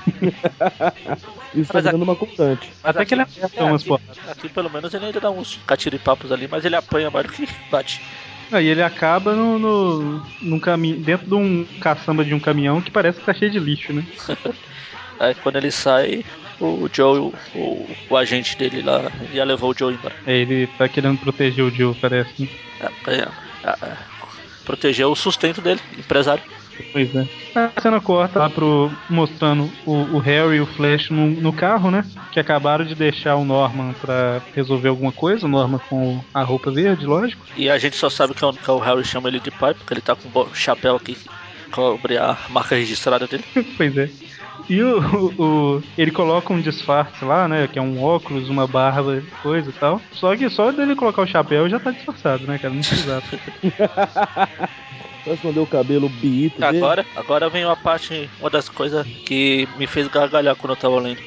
Isso 1.53 1.71
tá 1.71 1.79
Mas 1.79 1.85
a- 1.85 1.89
virando 1.91 2.03
uma 2.03 2.15
constante. 2.15 2.69
Mas 2.83 2.95
Até 2.95 3.05
que 3.05 3.13
ele 3.13 3.21
aqui- 3.21 3.39
acerta 3.39 3.63
umas 3.63 3.81
aqui, 3.83 4.29
aqui 4.29 4.49
pelo 4.49 4.69
menos 4.69 4.93
ele 4.93 5.05
ainda 5.05 5.19
dá 5.19 5.29
uns 5.31 5.59
catiripapos 5.65 6.31
ali, 6.31 6.47
mas 6.49 6.65
ele 6.65 6.75
apanha 6.75 7.09
mais 7.09 7.25
do 7.25 7.31
que 7.31 7.47
bate. 7.71 8.01
Aí 8.51 8.67
ele 8.67 8.81
acaba 8.81 9.33
no, 9.35 9.59
no, 9.59 10.21
num 10.41 10.59
caminho, 10.59 10.97
dentro 10.97 11.27
de 11.27 11.35
um 11.35 11.65
caçamba 11.81 12.23
de 12.23 12.33
um 12.33 12.39
caminhão 12.39 12.81
que 12.81 12.89
parece 12.91 13.19
que 13.19 13.25
tá 13.25 13.33
cheio 13.33 13.51
de 13.51 13.59
lixo, 13.59 13.91
né? 13.91 14.03
Aí 15.19 15.33
quando 15.35 15.55
ele 15.57 15.71
sai, 15.71 16.23
o 16.59 16.87
Joe, 16.93 17.19
o, 17.55 17.87
o, 18.09 18.15
agente 18.17 18.55
dele 18.57 18.81
lá, 18.83 19.11
já 19.33 19.43
levou 19.43 19.71
o 19.71 19.77
Joe 19.77 19.93
embora. 19.93 20.15
É, 20.25 20.37
ele 20.37 20.67
tá 20.77 20.87
querendo 20.87 21.17
proteger 21.19 21.65
o 21.65 21.71
Joe, 21.71 21.93
parece. 21.95 22.29
Né? 22.39 22.47
É, 22.79 23.11
é, 23.11 23.27
é, 23.63 23.69
é, 23.85 23.97
proteger 24.63 25.07
o 25.07 25.15
sustento 25.15 25.59
dele, 25.59 25.81
empresário. 25.97 26.43
Pois 26.91 27.09
é. 27.13 27.23
A 27.55 27.81
cena 27.81 27.99
corta 28.01 28.39
lá 28.39 28.49
pro. 28.49 29.01
mostrando 29.09 29.77
o, 29.83 30.17
o 30.17 30.19
Harry 30.19 30.57
e 30.57 30.61
o 30.61 30.67
Flash 30.67 31.09
no, 31.09 31.27
no 31.27 31.53
carro, 31.53 31.89
né? 31.89 32.03
Que 32.31 32.39
acabaram 32.39 32.85
de 32.85 32.95
deixar 32.95 33.35
o 33.35 33.45
Norman 33.45 33.93
pra 33.95 34.43
resolver 34.53 34.89
alguma 34.89 35.11
coisa. 35.11 35.45
O 35.45 35.49
Norman 35.49 35.79
com 35.89 36.23
a 36.33 36.43
roupa 36.43 36.71
verde, 36.71 37.05
lógico. 37.05 37.45
E 37.55 37.69
a 37.69 37.77
gente 37.79 37.95
só 37.95 38.09
sabe 38.09 38.33
que, 38.35 38.43
é 38.43 38.47
o- 38.47 38.53
que 38.53 38.69
o 38.71 38.77
Harry 38.79 39.03
chama 39.03 39.27
ele 39.29 39.39
de 39.39 39.51
pai, 39.51 39.73
porque 39.73 39.93
ele 39.93 40.01
tá 40.01 40.15
com 40.15 40.29
o 40.29 40.53
chapéu 40.53 40.95
aqui 40.95 41.15
que 41.15 41.29
cobre 41.71 42.17
a 42.17 42.37
marca 42.49 42.75
registrada 42.75 43.27
dele. 43.27 43.43
pois 43.75 43.95
é. 43.97 44.11
E 44.69 44.81
o, 44.83 44.99
o- 44.99 45.77
o- 45.79 45.83
ele 45.97 46.11
coloca 46.11 46.53
um 46.53 46.61
disfarce 46.61 47.23
lá, 47.25 47.47
né? 47.47 47.67
Que 47.67 47.79
é 47.79 47.81
um 47.81 47.99
óculos, 48.01 48.49
uma 48.49 48.67
barba, 48.67 49.23
coisa 49.39 49.71
e 49.71 49.73
tal. 49.73 50.05
Só 50.13 50.35
que 50.37 50.49
só 50.49 50.71
dele 50.71 50.95
colocar 50.95 51.21
o 51.23 51.27
chapéu 51.27 51.67
já 51.69 51.79
tá 51.79 51.91
disfarçado, 51.91 52.45
né, 52.45 52.59
cara? 52.59 52.73
Não 52.73 52.83
precisava. 52.83 53.23
Só 55.27 55.33
esconder 55.33 55.59
o 55.59 55.67
cabelo 55.67 56.07
biito 56.07 56.61
dele. 56.61 56.77
Agora, 56.77 57.05
agora 57.13 57.49
vem 57.49 57.65
uma 57.65 57.75
parte, 57.75 58.29
uma 58.39 58.49
das 58.49 58.69
coisas 58.69 59.05
que 59.25 59.67
me 59.77 59.85
fez 59.85 60.07
gargalhar 60.07 60.55
quando 60.55 60.71
eu 60.71 60.77
tava 60.77 60.99
lendo. 61.01 61.21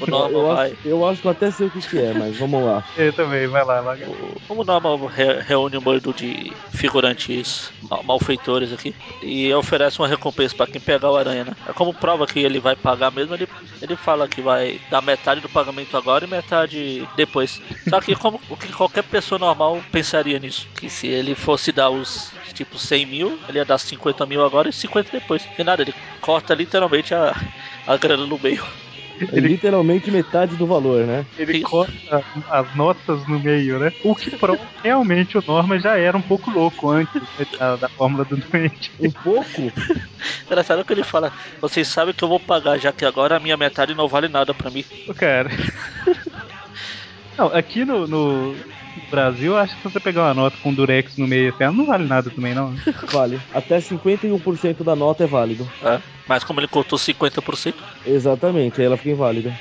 O 0.00 0.06
Norman 0.06 0.36
Eu 0.38 0.46
vai. 0.54 0.66
acho, 0.66 0.76
eu 0.84 1.06
acho 1.06 1.20
que 1.22 1.26
eu 1.26 1.30
até 1.30 1.50
sei 1.50 1.66
o 1.68 1.70
que, 1.70 1.80
que 1.80 1.98
é, 1.98 2.12
mas 2.12 2.36
vamos 2.36 2.66
lá. 2.66 2.84
Eu 2.94 3.12
também, 3.14 3.46
vai 3.48 3.64
lá, 3.64 3.80
vai 3.80 3.98
lá. 3.98 4.06
O, 4.06 4.36
o 4.48 4.64
Norman 4.64 5.06
re- 5.08 5.40
reúne 5.40 5.78
um 5.78 5.80
bando 5.80 6.12
de 6.12 6.52
figurantes 6.74 7.72
mal- 7.88 8.02
malfeitores 8.04 8.72
aqui 8.72 8.94
e 9.22 9.52
oferece 9.54 9.98
uma 9.98 10.08
recompensa 10.08 10.54
pra 10.54 10.66
quem 10.66 10.80
pegar 10.80 11.10
o 11.10 11.16
aranha, 11.16 11.44
né? 11.44 11.52
É 11.66 11.72
como 11.72 11.94
prova 11.94 12.26
que 12.26 12.40
ele 12.40 12.60
vai 12.60 12.76
pagar 12.76 13.10
mesmo, 13.10 13.34
ele, 13.34 13.46
ele 13.80 13.96
fala 13.96 14.28
que 14.28 14.42
vai 14.42 14.78
dar 14.90 15.00
metade 15.00 15.40
do 15.40 15.48
pagamento 15.48 15.96
agora 15.96 16.24
e 16.24 16.28
metade 16.28 17.08
depois. 17.14 17.60
Só 17.88 18.00
que 18.00 18.14
como 18.14 18.40
o 18.48 18.56
que 18.56 18.72
qualquer 18.72 19.04
pessoa 19.04 19.38
normal 19.38 19.80
pensaria 19.90 20.38
nisso? 20.38 20.66
Que 20.74 20.90
se 20.90 21.06
ele 21.06 21.34
fosse 21.34 21.72
dar 21.72 21.88
os 21.90 22.32
tipo 22.54 22.76
100 22.78 23.06
mil, 23.06 23.37
ele 23.48 23.58
ia 23.58 23.64
dar 23.64 23.78
50 23.78 24.26
mil 24.26 24.44
agora 24.44 24.68
e 24.68 24.72
50 24.72 25.10
depois. 25.12 25.46
E 25.58 25.64
nada, 25.64 25.82
ele 25.82 25.94
corta 26.20 26.54
literalmente 26.54 27.14
a, 27.14 27.34
a 27.86 27.96
grana 27.96 28.26
no 28.26 28.38
meio. 28.38 28.64
É 29.32 29.40
literalmente 29.40 30.10
metade 30.10 30.56
do 30.56 30.66
valor, 30.66 31.04
né? 31.04 31.26
Ele 31.36 31.58
Isso. 31.58 31.66
corta 31.66 32.24
as 32.50 32.76
notas 32.76 33.26
no 33.26 33.40
meio, 33.40 33.78
né? 33.78 33.92
O 34.04 34.14
que 34.14 34.30
prova 34.36 34.58
que 34.58 34.82
realmente 34.84 35.36
o 35.36 35.42
Norman 35.44 35.80
já 35.80 35.98
era 35.98 36.16
um 36.16 36.22
pouco 36.22 36.50
louco 36.50 36.90
antes 36.90 37.20
né, 37.36 37.46
da, 37.58 37.76
da 37.76 37.88
fórmula 37.88 38.24
do 38.24 38.36
doente. 38.36 38.92
Um 39.00 39.10
pouco? 39.10 39.72
Engraçado 40.46 40.84
que 40.84 40.92
ele 40.92 41.02
fala: 41.02 41.32
Vocês 41.60 41.88
sabem 41.88 42.14
que 42.14 42.22
eu 42.22 42.28
vou 42.28 42.38
pagar, 42.38 42.78
já 42.78 42.92
que 42.92 43.04
agora 43.04 43.36
a 43.36 43.40
minha 43.40 43.56
metade 43.56 43.94
não 43.94 44.06
vale 44.06 44.28
nada 44.28 44.54
pra 44.54 44.70
mim. 44.70 44.84
Cara. 45.16 45.50
Não, 47.38 47.46
aqui 47.54 47.84
no, 47.84 48.04
no 48.08 48.56
Brasil, 49.10 49.52
eu 49.52 49.58
acho 49.58 49.74
que 49.76 49.82
se 49.82 49.92
você 49.92 50.00
pegar 50.00 50.22
uma 50.24 50.34
nota 50.34 50.58
com 50.58 50.74
durex 50.74 51.16
no 51.16 51.26
meio, 51.26 51.50
assim, 51.50 51.62
ela 51.64 51.72
não 51.72 51.86
vale 51.86 52.06
nada 52.06 52.30
também, 52.30 52.54
não. 52.54 52.74
Vale. 53.12 53.40
Até 53.52 53.80
51% 53.80 54.82
da 54.84 54.96
nota 54.96 55.24
é 55.24 55.26
válido. 55.26 55.70
É, 55.82 56.02
mas 56.28 56.42
como 56.44 56.60
ele 56.60 56.68
cortou 56.68 56.98
50%, 56.98 57.84
Exatamente, 58.04 58.80
aí 58.80 58.86
ela 58.86 58.96
fica 58.96 59.10
inválida. 59.10 59.58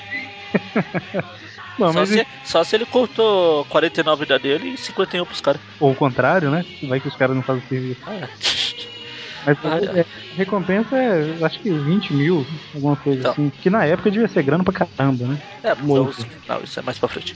Não, 1.78 1.90
só, 1.94 2.00
mas 2.00 2.10
se, 2.10 2.26
só 2.44 2.64
se 2.64 2.76
ele 2.76 2.86
cortou 2.86 3.64
49 3.66 4.26
da 4.26 4.40
dele 4.40 4.70
e 4.74 4.78
51 4.78 5.26
pros 5.26 5.40
caras. 5.42 5.62
ou 5.80 5.92
o 5.92 5.96
contrário, 5.96 6.50
né? 6.50 6.66
Vai 6.82 7.00
que 7.00 7.08
os 7.08 7.16
caras 7.16 7.36
não 7.36 7.44
fazem 7.44 7.68
serviço. 7.68 8.02
É. 8.10 8.28
Mas 9.46 9.58
Ah, 9.64 9.78
é, 10.00 10.02
a 10.02 10.36
recompensa 10.36 10.98
é, 10.98 11.46
acho 11.46 11.62
que 11.62 11.70
20 11.70 12.14
mil, 12.14 12.48
alguma 12.74 12.98
coisa 12.98 13.20
Então. 13.20 13.32
assim. 13.32 13.50
Que 13.52 13.70
na 13.70 13.86
época 13.86 14.10
devia 14.10 14.28
ser 14.28 14.42
grana 14.44 14.64
pra 14.64 14.74
caramba, 14.74 15.28
né? 15.28 15.38
É, 15.64 15.76
Muito. 15.76 16.10
os- 16.10 16.26
não, 16.48 16.62
isso 16.64 16.80
é 16.80 16.84
mais 16.84 16.98
pra 17.00 17.08
frente. 17.08 17.36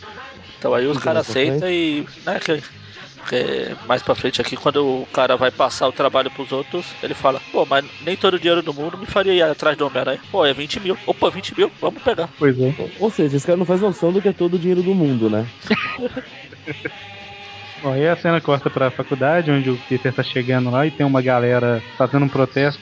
Então 0.61 0.75
aí 0.75 0.85
os 0.85 0.99
caras 0.99 1.25
pra 1.25 1.41
aceitam 1.41 1.67
e. 1.67 2.05
Né, 2.23 2.39
que, 2.39 2.61
que 3.27 3.75
mais 3.87 4.03
pra 4.03 4.13
frente 4.13 4.39
aqui, 4.39 4.55
quando 4.55 5.01
o 5.01 5.07
cara 5.07 5.35
vai 5.35 5.49
passar 5.49 5.87
o 5.87 5.91
trabalho 5.91 6.29
pros 6.29 6.51
outros, 6.51 6.85
ele 7.01 7.15
fala: 7.15 7.41
Pô, 7.51 7.65
mas 7.65 7.83
nem 8.05 8.15
todo 8.15 8.35
o 8.35 8.39
dinheiro 8.39 8.61
do 8.61 8.71
mundo 8.71 8.95
me 8.95 9.07
faria 9.07 9.33
ir 9.33 9.41
atrás 9.41 9.75
do 9.75 9.87
Homem-Aranha. 9.87 10.19
Pô, 10.31 10.45
é 10.45 10.53
20 10.53 10.79
mil. 10.79 10.95
Opa, 11.07 11.31
20 11.31 11.57
mil, 11.57 11.71
vamos 11.81 12.03
pegar. 12.03 12.29
Pois 12.37 12.55
é. 12.61 12.75
Ou 12.99 13.09
seja, 13.09 13.37
esse 13.37 13.47
cara 13.47 13.57
não 13.57 13.65
faz 13.65 13.81
noção 13.81 14.11
do 14.11 14.21
que 14.21 14.27
é 14.27 14.33
todo 14.33 14.53
o 14.53 14.59
dinheiro 14.59 14.83
do 14.83 14.93
mundo, 14.93 15.31
né? 15.31 15.47
Bom, 17.81 17.93
aí 17.93 18.07
a 18.07 18.15
cena 18.15 18.39
corta 18.39 18.69
pra 18.69 18.91
faculdade, 18.91 19.49
onde 19.49 19.71
o 19.71 19.77
Peter 19.89 20.13
tá 20.13 20.21
chegando 20.21 20.69
lá 20.69 20.85
e 20.85 20.91
tem 20.91 21.03
uma 21.03 21.23
galera 21.23 21.81
fazendo 21.97 22.25
um 22.25 22.29
protesto. 22.29 22.79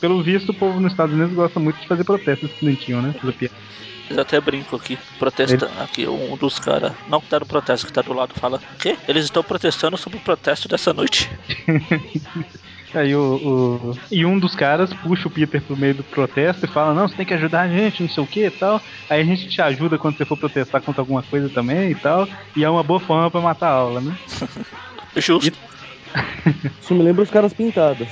Pelo 0.00 0.20
visto, 0.24 0.50
o 0.50 0.54
povo 0.54 0.80
nos 0.80 0.90
Estados 0.90 1.14
Unidos 1.14 1.36
gosta 1.36 1.60
muito 1.60 1.80
de 1.80 1.86
fazer 1.86 2.02
protesto 2.02 2.46
estudantil, 2.46 3.00
né? 3.00 3.14
Eles 4.08 4.18
até 4.18 4.40
brincam 4.40 4.76
aqui, 4.76 4.98
protestando. 5.18 5.78
Aqui, 5.78 6.06
um 6.06 6.36
dos 6.36 6.58
caras, 6.58 6.94
não 7.06 7.20
que 7.20 7.28
tá 7.28 7.40
no 7.40 7.46
protesto, 7.46 7.86
que 7.86 7.92
tá 7.92 8.02
do 8.02 8.12
lado, 8.12 8.34
fala: 8.38 8.60
Quê? 8.78 8.98
Eles 9.08 9.24
estão 9.24 9.42
protestando 9.42 9.96
sobre 9.96 10.18
o 10.18 10.20
protesto 10.22 10.68
dessa 10.68 10.92
noite. 10.92 11.30
Aí 12.94 13.14
o, 13.16 13.92
o- 13.92 14.00
E 14.10 14.24
um 14.26 14.38
dos 14.38 14.54
caras 14.54 14.92
puxa 14.92 15.26
o 15.28 15.30
Peter 15.30 15.64
pro 15.64 15.76
meio 15.76 15.94
do 15.96 16.04
protesto 16.04 16.66
e 16.66 16.68
fala, 16.68 16.92
não, 16.94 17.08
você 17.08 17.16
tem 17.16 17.24
que 17.26 17.32
ajudar 17.34 17.62
a 17.62 17.68
gente, 17.68 18.02
não 18.02 18.08
sei 18.08 18.22
o 18.22 18.26
que 18.26 18.44
e 18.46 18.50
tal. 18.50 18.82
Aí 19.08 19.20
a 19.20 19.24
gente 19.24 19.48
te 19.48 19.62
ajuda 19.62 19.98
quando 19.98 20.16
você 20.18 20.26
for 20.26 20.36
protestar 20.36 20.82
contra 20.82 21.00
alguma 21.02 21.22
coisa 21.22 21.48
também 21.50 21.90
e 21.92 21.96
tal. 21.96 22.28
E 22.54 22.62
é 22.64 22.68
uma 22.68 22.82
boa 22.84 23.00
forma 23.00 23.30
pra 23.30 23.40
matar 23.40 23.68
a 23.68 23.72
aula, 23.72 24.00
né? 24.02 24.16
Justo. 25.16 25.58
Isso 26.80 26.94
me 26.94 27.02
lembra 27.02 27.22
os 27.22 27.30
caras 27.30 27.52
pintados. 27.54 28.08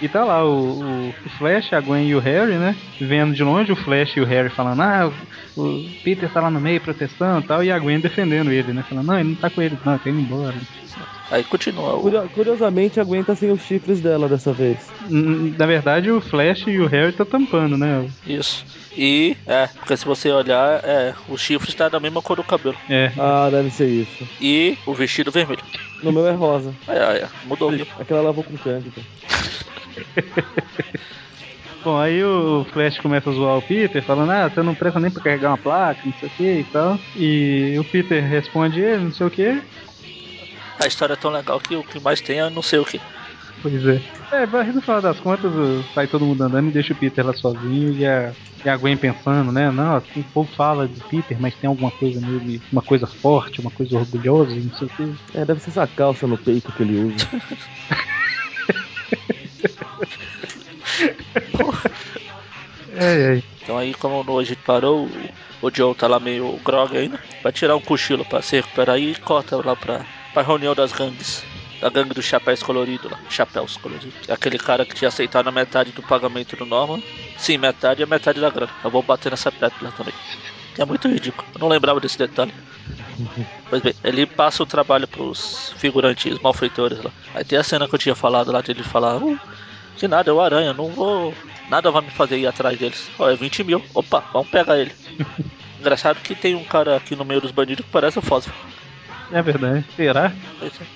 E 0.00 0.08
tá 0.08 0.24
lá 0.24 0.44
o, 0.44 1.10
o- 1.10 1.14
Flash, 1.38 1.72
a 1.72 1.80
Gwen 1.80 2.08
e 2.08 2.14
o 2.14 2.18
Harry, 2.20 2.58
né? 2.58 2.76
Vendo 3.00 3.34
de 3.34 3.42
longe 3.42 3.72
o 3.72 3.76
Flash 3.76 4.16
e 4.16 4.20
o 4.20 4.24
Harry 4.26 4.50
falando, 4.50 4.82
ah, 4.82 5.12
o, 5.56 5.84
Peter 6.02 6.30
tá 6.30 6.40
lá 6.40 6.50
no 6.50 6.60
meio 6.60 6.80
protestando 6.80 7.44
e 7.44 7.46
tal, 7.46 7.64
e 7.64 7.70
a 7.70 7.78
Gwen 7.78 8.00
defendendo 8.00 8.50
ele, 8.50 8.72
né? 8.72 8.82
Falando, 8.82 9.06
não, 9.06 9.18
ele 9.18 9.28
não 9.30 9.36
tá 9.36 9.50
com 9.50 9.62
ele, 9.62 9.78
não, 9.84 9.92
ele 9.94 10.02
tá 10.02 10.10
indo 10.10 10.20
embora. 10.20 10.60
Aí 11.32 11.42
continua. 11.44 11.94
O, 11.96 12.02
Curio- 12.02 12.28
curiosamente, 12.34 13.00
aguenta 13.00 13.34
sem 13.34 13.50
os 13.50 13.62
chifres 13.62 14.00
dela 14.02 14.28
dessa 14.28 14.52
vez. 14.52 14.76
Na 15.08 15.64
verdade, 15.64 16.10
o 16.10 16.20
Flash 16.20 16.64
e 16.66 16.78
o 16.78 16.86
Harry 16.86 17.12
tá 17.12 17.24
tampando, 17.24 17.78
né? 17.78 18.06
isso. 18.26 18.64
E, 18.94 19.34
é, 19.46 19.66
porque 19.66 19.96
se 19.96 20.04
você 20.04 20.30
olhar, 20.30 20.80
é, 20.84 21.14
o 21.30 21.38
chifre 21.38 21.70
está 21.70 21.88
da 21.88 21.98
mesma 21.98 22.20
cor 22.20 22.36
do 22.36 22.44
cabelo. 22.44 22.76
É. 22.86 23.10
Ah, 23.18 23.48
deve 23.50 23.70
ser 23.70 23.86
isso. 23.88 24.28
E 24.38 24.76
o 24.84 24.92
vestido 24.92 25.30
vermelho. 25.32 25.62
No 26.02 26.12
meu 26.12 26.26
é 26.26 26.32
rosa. 26.32 26.74
É, 26.86 26.98
é, 26.98 27.16
é, 27.22 27.28
mudou, 27.46 27.70
viu? 27.70 27.86
Aquela 27.98 28.20
lavou 28.20 28.44
com 28.44 28.54
cândida. 28.58 29.00
Bom, 31.82 31.98
aí 31.98 32.22
o 32.22 32.64
Flash 32.72 32.98
começa 32.98 33.30
a 33.30 33.32
zoar 33.32 33.56
o 33.58 33.62
Peter, 33.62 34.02
falando, 34.04 34.30
ah, 34.30 34.48
você 34.48 34.62
não 34.62 34.74
presta 34.74 35.00
nem 35.00 35.10
pra 35.10 35.22
carregar 35.22 35.48
uma 35.48 35.58
placa, 35.58 36.00
não 36.04 36.12
sei 36.12 36.28
o 36.28 36.32
que 36.32 36.44
e 36.60 36.64
tal. 36.64 36.98
E 37.16 37.76
o 37.78 37.84
Peter 37.84 38.22
responde 38.22 38.80
ele, 38.80 39.04
não 39.04 39.12
sei 39.12 39.26
o 39.26 39.30
que. 39.30 39.60
A 40.80 40.86
história 40.86 41.14
é 41.14 41.16
tão 41.16 41.30
legal 41.30 41.60
que 41.60 41.76
o 41.76 41.84
que 41.84 42.00
mais 42.00 42.20
tem 42.20 42.40
é 42.40 42.50
não 42.50 42.62
sei 42.62 42.78
o 42.78 42.84
que. 42.84 43.00
Pois 43.62 43.86
é. 43.86 44.00
É, 44.32 44.46
mas 44.46 44.74
no 44.74 44.80
final 44.80 45.00
das 45.00 45.20
contas, 45.20 45.52
sai 45.94 46.06
todo 46.06 46.24
mundo 46.24 46.42
andando 46.42 46.68
e 46.68 46.72
deixa 46.72 46.92
o 46.92 46.96
Peter 46.96 47.24
lá 47.24 47.32
sozinho 47.34 47.92
e 47.96 48.06
a, 48.06 48.32
e 48.64 48.68
a 48.68 48.76
Gwen 48.76 48.96
pensando, 48.96 49.52
né? 49.52 49.70
Não, 49.70 49.98
o 49.98 50.24
povo 50.34 50.50
fala 50.56 50.88
de 50.88 51.00
Peter, 51.02 51.36
mas 51.40 51.54
tem 51.54 51.68
alguma 51.68 51.90
coisa 51.90 52.20
nele, 52.20 52.60
uma 52.72 52.82
coisa 52.82 53.06
forte, 53.06 53.60
uma 53.60 53.70
coisa 53.70 53.96
orgulhosa, 53.96 54.54
não 54.54 54.76
sei 54.76 54.86
o 54.86 54.90
que. 54.90 55.38
É, 55.38 55.44
deve 55.44 55.60
ser 55.60 55.70
essa 55.70 55.86
calça 55.86 56.26
no 56.26 56.38
peito 56.38 56.72
que 56.72 56.82
ele 56.82 56.98
usa. 56.98 57.28
É, 62.94 63.36
é. 63.36 63.42
Então 63.62 63.78
aí, 63.78 63.94
como 63.94 64.44
gente 64.44 64.60
parou, 64.62 65.06
o, 65.62 65.66
o 65.66 65.70
Joe 65.74 65.94
tá 65.94 66.06
lá 66.06 66.20
meio 66.20 66.58
grog 66.64 66.96
ainda. 66.96 67.18
Vai 67.42 67.52
tirar 67.52 67.76
um 67.76 67.80
cochilo 67.80 68.24
pra 68.24 68.42
se 68.42 68.56
recuperar 68.56 68.98
e 68.98 69.14
corta 69.14 69.56
lá 69.56 69.74
pra, 69.74 70.04
pra 70.32 70.42
reunião 70.42 70.74
das 70.74 70.92
gangues. 70.92 71.44
Da 71.80 71.88
gangue 71.90 72.14
dos 72.14 72.24
chapéus 72.24 72.62
coloridos 72.62 73.10
lá. 73.10 73.18
Chapéus 73.28 73.76
coloridos. 73.76 74.30
Aquele 74.30 74.56
cara 74.56 74.86
que 74.86 74.94
tinha 74.94 75.08
aceitado 75.08 75.48
a 75.48 75.52
metade 75.52 75.90
do 75.90 76.02
pagamento 76.02 76.54
do 76.54 76.64
Norman. 76.64 77.02
Sim, 77.36 77.58
metade 77.58 78.02
é 78.02 78.06
metade 78.06 78.40
da 78.40 78.50
grana. 78.50 78.70
Eu 78.84 78.90
vou 78.90 79.02
bater 79.02 79.30
nessa 79.30 79.50
pedra 79.50 79.90
também. 79.96 80.14
É 80.78 80.84
muito 80.84 81.08
ridículo. 81.08 81.46
Eu 81.52 81.60
não 81.60 81.68
lembrava 81.68 81.98
desse 81.98 82.16
detalhe. 82.16 82.54
Pois 83.68 83.82
bem, 83.82 83.94
ele 84.04 84.24
passa 84.26 84.62
o 84.62 84.66
trabalho 84.66 85.08
pros 85.08 85.74
figurantes 85.76 86.38
malfeitores 86.38 87.02
lá. 87.02 87.10
Aí 87.34 87.44
tem 87.44 87.58
a 87.58 87.64
cena 87.64 87.88
que 87.88 87.94
eu 87.94 87.98
tinha 87.98 88.14
falado 88.14 88.52
lá 88.52 88.60
de 88.60 88.70
ele 88.70 88.82
falar: 88.82 89.16
"Uh, 89.16 89.38
que 89.96 90.08
nada, 90.08 90.30
é 90.30 90.32
o 90.32 90.40
aranha, 90.40 90.72
não 90.72 90.88
vou. 90.88 91.34
Nada 91.68 91.90
vai 91.90 92.02
me 92.02 92.10
fazer 92.10 92.38
ir 92.38 92.46
atrás 92.46 92.78
deles. 92.78 93.10
Ó, 93.18 93.28
é 93.28 93.36
20 93.36 93.64
mil. 93.64 93.82
Opa, 93.94 94.24
vamos 94.32 94.48
pegar 94.48 94.78
ele. 94.78 94.92
Engraçado 95.78 96.20
que 96.20 96.34
tem 96.34 96.54
um 96.54 96.64
cara 96.64 96.96
aqui 96.96 97.16
no 97.16 97.24
meio 97.24 97.40
dos 97.40 97.50
bandidos 97.50 97.84
que 97.84 97.92
parece 97.92 98.18
o 98.18 98.22
Fósforo. 98.22 98.56
É 99.32 99.42
verdade. 99.42 99.84
Será? 99.96 100.32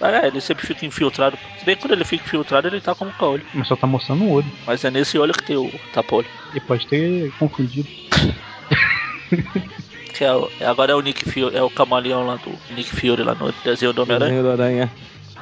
É, 0.01 0.27
ele 0.27 0.41
sempre 0.41 0.67
fica 0.67 0.85
infiltrado. 0.87 1.39
Se 1.59 1.65
bem 1.65 1.75
que 1.77 1.83
quando 1.83 1.93
ele 1.93 2.05
fica 2.05 2.25
infiltrado, 2.25 2.69
ele 2.69 2.81
tá 2.81 2.95
como 2.95 3.11
caolho. 3.13 3.43
Mas 3.55 3.67
só 3.69 3.75
tá 3.77 3.87
mostrando 3.87 4.25
o 4.25 4.31
olho. 4.33 4.47
Mas 4.67 4.85
é 4.85 4.91
nesse 4.91 5.19
olho 5.19 5.33
que 5.33 5.43
tem 5.45 5.57
o 5.57 5.71
tapa-olho. 5.93 6.27
Ele 6.51 6.61
pode 6.61 6.87
ter 6.87 7.33
confundido. 7.39 7.89
Que 10.15 10.25
é, 10.25 10.33
o- 10.33 10.51
é- 10.61 10.67
agora 10.67 10.93
é 10.93 10.95
o 10.95 11.01
Nick 11.03 11.25
Fury, 11.31 11.55
é 11.57 11.63
o 11.63 11.69
camaleão 11.69 12.27
lá 12.27 12.37
do 12.37 12.51
Nick 12.75 12.89
Fury 12.89 13.23
lá 13.23 13.35
no 13.35 13.53
desenho 13.65 13.93
do 13.93 14.03
Homem-Aranha. 14.03 14.31
Desenho 14.35 14.57
do 14.57 14.63
aranha. 14.63 14.91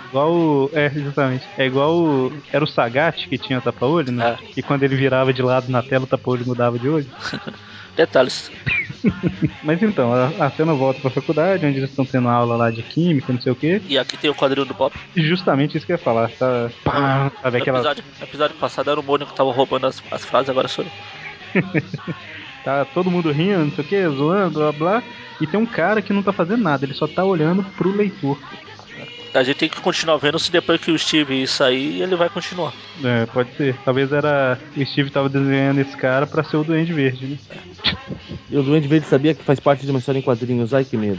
igual 0.09 0.33
o. 0.33 0.71
É, 0.73 0.87
exatamente. 0.87 1.45
É 1.57 1.67
igual 1.67 1.95
o. 1.95 2.33
Era 2.53 2.65
o 2.65 2.67
Sagat 2.67 3.29
que 3.29 3.39
tinha 3.39 3.61
tapa-olho, 3.61 4.11
né? 4.11 4.37
E 4.57 4.63
quando 4.63 4.83
ele 4.83 4.97
virava 4.97 5.33
de 5.33 5.43
lado 5.43 5.71
na 5.71 5.81
tela, 5.83 6.05
o 6.05 6.09
tapa-olho 6.09 6.45
mudava 6.47 6.77
de 6.79 6.89
olho. 6.89 7.07
Detalhes. 7.97 8.51
Mas 9.63 9.83
então, 9.83 10.13
a, 10.13 10.47
a 10.47 10.51
cena 10.51 10.75
volta 10.75 11.01
pra 11.01 11.11
faculdade, 11.11 11.65
onde 11.67 11.79
eles 11.79 11.91
estão 11.91 12.05
tendo 12.05 12.29
aula 12.29 12.57
lá 12.57 12.71
de 12.71 12.83
química, 12.83 13.33
não 13.33 13.41
sei 13.41 13.53
o 13.53 13.57
quê. 13.57 13.81
E 13.87 13.99
aqui 13.99 14.17
tem 14.17 14.31
o 14.31 14.35
quadril 14.35 14.65
do. 14.65 14.75
E 15.15 15.23
justamente 15.23 15.77
isso 15.77 15.87
que 15.87 15.93
eu 15.93 15.97
ia 15.97 16.03
falar, 16.03 16.31
tá. 16.31 16.71
Pá, 16.83 17.31
sabe 17.43 17.57
No 17.59 17.63
aquela. 17.63 17.79
episódio, 17.79 18.05
episódio 18.23 18.57
passado 18.57 18.91
era 18.91 19.01
o 19.01 19.03
Mônio 19.03 19.27
que 19.27 19.35
tava 19.35 19.53
roubando 19.53 19.87
as, 19.87 20.03
as 20.11 20.25
frases, 20.25 20.49
agora 20.51 20.69
sou 20.69 20.85
eu. 20.85 21.63
Tá 22.65 22.83
todo 22.87 23.11
mundo 23.11 23.31
rindo, 23.31 23.59
não 23.67 23.71
sei 23.73 23.85
o 23.85 23.87
que, 23.87 24.09
zoando, 24.09 24.59
blá 24.59 24.73
blá. 24.73 25.03
E 25.39 25.47
tem 25.47 25.61
um 25.61 25.67
cara 25.67 26.01
que 26.01 26.15
não 26.15 26.23
tá 26.23 26.33
fazendo 26.33 26.63
nada, 26.63 26.87
ele 26.87 26.95
só 26.95 27.07
tá 27.07 27.23
olhando 27.23 27.63
pro 27.77 27.95
leitor. 27.95 28.39
A 29.35 29.43
gente 29.43 29.57
tem 29.57 29.69
que 29.69 29.81
continuar 29.81 30.17
vendo 30.17 30.39
se 30.39 30.51
depois 30.51 30.81
que 30.81 30.93
o 30.93 30.99
Steve 30.99 31.47
sair, 31.47 32.03
ele 32.03 32.15
vai 32.15 32.29
continuar. 32.29 32.73
É, 33.03 33.27
pode 33.27 33.53
ser. 33.57 33.77
Talvez 33.85 34.13
era. 34.13 34.59
O 34.77 34.87
Steve 34.87 35.11
tava 35.11 35.29
desenhando 35.29 35.81
esse 35.81 35.97
cara 35.97 36.25
pra 36.25 36.45
ser 36.45 36.57
o 36.57 36.65
Duende 36.65 36.93
Verde, 36.93 37.27
né? 37.27 37.39
E 38.55 38.57
o 38.57 38.63
Duende 38.63 38.87
Verde 38.87 39.05
sabia 39.07 39.35
que 39.35 39.43
faz 39.43 39.59
parte 39.59 39.85
de 39.85 39.91
uma 39.91 39.99
história 39.99 40.21
em 40.21 40.23
quadrinhos. 40.23 40.73
Ai, 40.73 40.85
que 40.85 40.97
medo. 40.97 41.19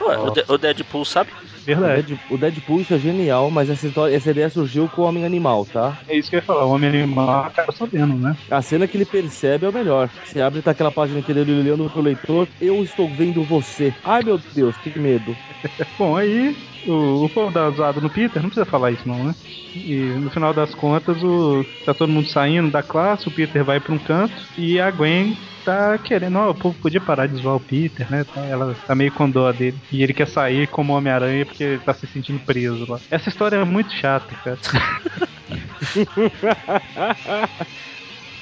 Ué, 0.00 0.16
o, 0.16 0.30
De- 0.30 0.44
o 0.46 0.56
Deadpool 0.56 1.04
sabe? 1.04 1.28
O 1.32 1.64
Verdade. 1.66 2.02
Dead- 2.14 2.20
O 2.30 2.38
Deadpool 2.38 2.80
isso 2.80 2.94
é 2.94 2.98
genial, 2.98 3.50
mas 3.50 3.68
essa, 3.68 3.88
história, 3.88 4.14
essa 4.14 4.30
ideia 4.30 4.48
surgiu 4.48 4.88
com 4.88 5.02
o 5.02 5.04
Homem 5.04 5.24
Animal, 5.24 5.66
tá? 5.66 5.98
É 6.08 6.16
isso 6.16 6.30
que 6.30 6.36
eu 6.36 6.38
ia 6.38 6.46
falar, 6.46 6.66
o 6.66 6.70
homem 6.70 6.88
animal 6.88 7.46
acaba 7.46 7.72
sabendo, 7.72 8.14
né? 8.14 8.36
A 8.48 8.62
cena 8.62 8.86
que 8.86 8.96
ele 8.96 9.04
percebe 9.04 9.66
é 9.66 9.68
o 9.68 9.72
melhor. 9.72 10.08
Você 10.24 10.40
abre 10.40 10.60
e 10.60 10.62
tá 10.62 10.70
aquela 10.70 10.92
página 10.92 11.18
inteira 11.18 11.40
ele 11.40 11.58
olhando 11.58 11.90
pro 11.90 12.00
leitor. 12.00 12.46
Eu 12.60 12.80
estou 12.84 13.08
vendo 13.08 13.42
você. 13.42 13.92
Ai, 14.04 14.22
meu 14.22 14.38
Deus, 14.54 14.76
que 14.76 14.96
medo. 14.96 15.34
Bom, 15.98 16.16
aí 16.16 16.56
o, 16.86 17.24
o 17.24 17.28
povo 17.28 17.50
dá 17.50 17.68
zoado 17.70 18.00
no 18.00 18.08
Peter, 18.08 18.40
não 18.40 18.50
precisa 18.50 18.64
falar 18.64 18.92
isso 18.92 19.06
não, 19.06 19.24
né? 19.24 19.34
E 19.74 20.12
no 20.16 20.30
final 20.30 20.54
das 20.54 20.72
contas, 20.76 21.22
o, 21.24 21.64
tá 21.84 21.92
todo 21.92 22.08
mundo 22.12 22.28
saindo 22.28 22.70
da 22.70 22.82
classe, 22.84 23.26
o 23.26 23.32
Peter 23.32 23.64
vai 23.64 23.80
pra 23.80 23.92
um 23.92 23.98
canto 23.98 24.32
e 24.56 24.80
a 24.80 24.90
Gwen 24.90 25.36
tá 25.64 25.98
querendo, 25.98 26.36
ó, 26.38 26.50
o 26.50 26.54
povo 26.58 26.78
podia 26.78 27.00
parar 27.00 27.26
de 27.26 27.36
zoar 27.36 27.56
o 27.56 27.64
Peter, 27.64 28.10
né? 28.10 28.24
Tá- 28.24 28.46
Ela 28.46 28.74
tá 28.86 28.94
meio 28.94 29.12
com 29.12 29.30
dó 29.30 29.52
dele. 29.52 29.82
E 29.90 30.02
ele 30.02 30.14
quer 30.14 30.26
sair 30.28 30.66
como 30.68 30.92
Homem-Aranha 30.94 31.44
porque 31.46 31.62
ele 31.62 31.80
tá 31.80 31.94
se 31.94 32.06
sentindo 32.06 32.40
preso 32.40 32.84
lá. 32.88 33.00
Essa 33.10 33.28
história 33.28 33.56
é 33.56 33.64
muito 33.64 33.92
chata, 33.92 34.36
cara. 34.42 34.58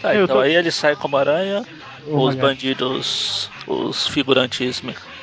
Tá, 0.00 0.14
então 0.14 0.28
tô- 0.28 0.40
aí 0.40 0.54
ele 0.54 0.70
sai 0.70 0.96
como 0.96 1.16
aranha, 1.16 1.66
Oh 2.04 2.28
os 2.28 2.36
bandidos, 2.36 3.50
os 3.66 4.06
figurantes 4.08 4.80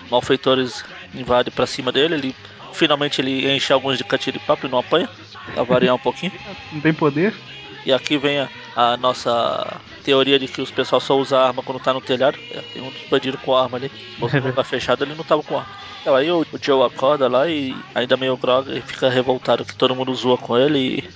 malfeitores 0.09 0.83
invadem 1.13 1.53
pra 1.53 1.67
cima 1.67 1.91
dele, 1.91 2.15
ele 2.15 2.37
finalmente 2.71 3.21
ele 3.21 3.49
enche 3.51 3.71
alguns 3.71 3.97
de 3.97 4.03
catiripapo 4.03 4.65
e 4.65 4.69
não 4.69 4.79
apanha, 4.79 5.09
pra 5.53 5.63
variar 5.63 5.95
um 5.95 5.99
pouquinho. 5.99 6.31
Não 6.71 6.81
tem 6.81 6.93
poder? 6.93 7.39
E 7.85 7.93
aqui 7.93 8.17
vem 8.17 8.39
a, 8.39 8.51
a 8.75 8.97
nossa 8.97 9.79
teoria 10.03 10.39
de 10.39 10.47
que 10.47 10.61
os 10.61 10.71
pessoal 10.71 10.99
só 10.99 11.17
usa 11.17 11.39
arma 11.39 11.61
quando 11.63 11.79
tá 11.79 11.93
no 11.93 12.01
telhado. 12.01 12.37
É, 12.51 12.61
tem 12.73 12.81
um 12.81 12.91
bandido 13.09 13.37
com 13.37 13.55
arma 13.55 13.77
ali. 13.77 13.91
O 14.19 14.25
lugar 14.25 14.63
fechado 14.65 15.03
ele 15.03 15.15
não 15.15 15.23
tava 15.23 15.43
com 15.43 15.57
arma. 15.57 15.69
Então 16.01 16.15
aí 16.15 16.29
o, 16.29 16.41
o 16.41 16.59
Joe 16.61 16.85
acorda 16.85 17.27
lá 17.27 17.47
e 17.47 17.75
ainda 17.95 18.17
meio 18.17 18.35
grog 18.35 18.69
e 18.75 18.81
fica 18.81 19.09
revoltado 19.09 19.63
que 19.63 19.75
todo 19.75 19.95
mundo 19.95 20.13
zoa 20.13 20.37
com 20.37 20.57
ele 20.57 20.79
e 20.79 21.09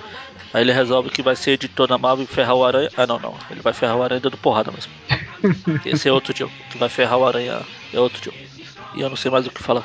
aí 0.53 0.61
ele 0.61 0.71
resolve 0.71 1.09
que 1.09 1.21
vai 1.21 1.35
ser 1.35 1.51
editor 1.51 1.87
da 1.87 1.97
Marvel 1.97 2.23
e 2.23 2.27
ferrar 2.27 2.55
o 2.55 2.63
Aranha. 2.63 2.89
Ah 2.95 3.05
não, 3.05 3.19
não. 3.19 3.35
Ele 3.49 3.61
vai 3.61 3.73
ferrar 3.73 3.97
o 3.97 4.03
Aranha 4.03 4.21
dando 4.21 4.37
porrada 4.37 4.71
mesmo. 4.71 4.91
Esse 5.85 6.07
é 6.07 6.13
outro 6.13 6.35
Joe. 6.35 6.49
Que 6.71 6.77
vai 6.77 6.89
ferrar 6.89 7.17
o 7.17 7.25
Aranha 7.25 7.61
é 7.93 7.99
outro 7.99 8.23
Joe. 8.23 8.47
E 8.95 9.01
eu 9.01 9.09
não 9.09 9.17
sei 9.17 9.29
mais 9.29 9.45
o 9.45 9.51
que 9.51 9.61
falar. 9.61 9.83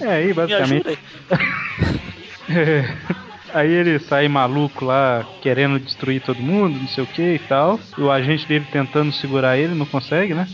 É, 0.00 0.06
aí 0.06 0.26
Me 0.26 0.34
basicamente. 0.34 0.88
ajuda 0.88 0.98
aí. 1.30 3.12
Aí 3.52 3.70
ele 3.70 3.98
sai 3.98 4.28
maluco 4.28 4.84
lá, 4.84 5.26
querendo 5.42 5.78
destruir 5.78 6.22
todo 6.22 6.40
mundo, 6.40 6.78
não 6.78 6.88
sei 6.88 7.04
o 7.04 7.06
que 7.06 7.34
e 7.34 7.38
tal. 7.38 7.78
E 7.98 8.00
o 8.00 8.10
agente 8.10 8.46
dele 8.46 8.66
tentando 8.70 9.12
segurar 9.12 9.58
ele, 9.58 9.74
não 9.74 9.86
consegue, 9.86 10.34
né? 10.34 10.48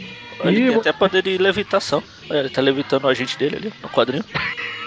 Ele 0.45 0.63
E 0.63 0.69
tem 0.69 0.77
até 0.77 0.93
poder 0.93 1.23
de 1.23 1.39
levitação. 1.39 2.03
Ele 2.31 2.49
tá 2.49 2.61
levitando 2.61 3.05
o 3.05 3.09
agente 3.09 3.37
dele 3.39 3.57
ali 3.57 3.73
no 3.83 3.89
quadrinho. 3.89 4.25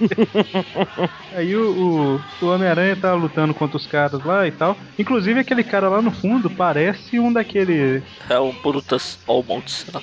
Aí 1.34 1.54
o, 1.56 2.20
o, 2.40 2.44
o 2.44 2.48
Homem-Aranha 2.48 2.96
tá 2.96 3.12
lutando 3.14 3.52
contra 3.54 3.76
os 3.76 3.86
caras 3.86 4.22
lá 4.24 4.46
e 4.46 4.50
tal. 4.52 4.76
Inclusive 4.98 5.40
aquele 5.40 5.64
cara 5.64 5.88
lá 5.88 6.00
no 6.00 6.10
fundo 6.10 6.48
parece 6.50 7.18
um 7.18 7.32
daquele. 7.32 8.02
É 8.28 8.38
o 8.38 8.52
Brutus 8.52 9.18
Almontes. 9.26 9.86
sei 9.86 9.94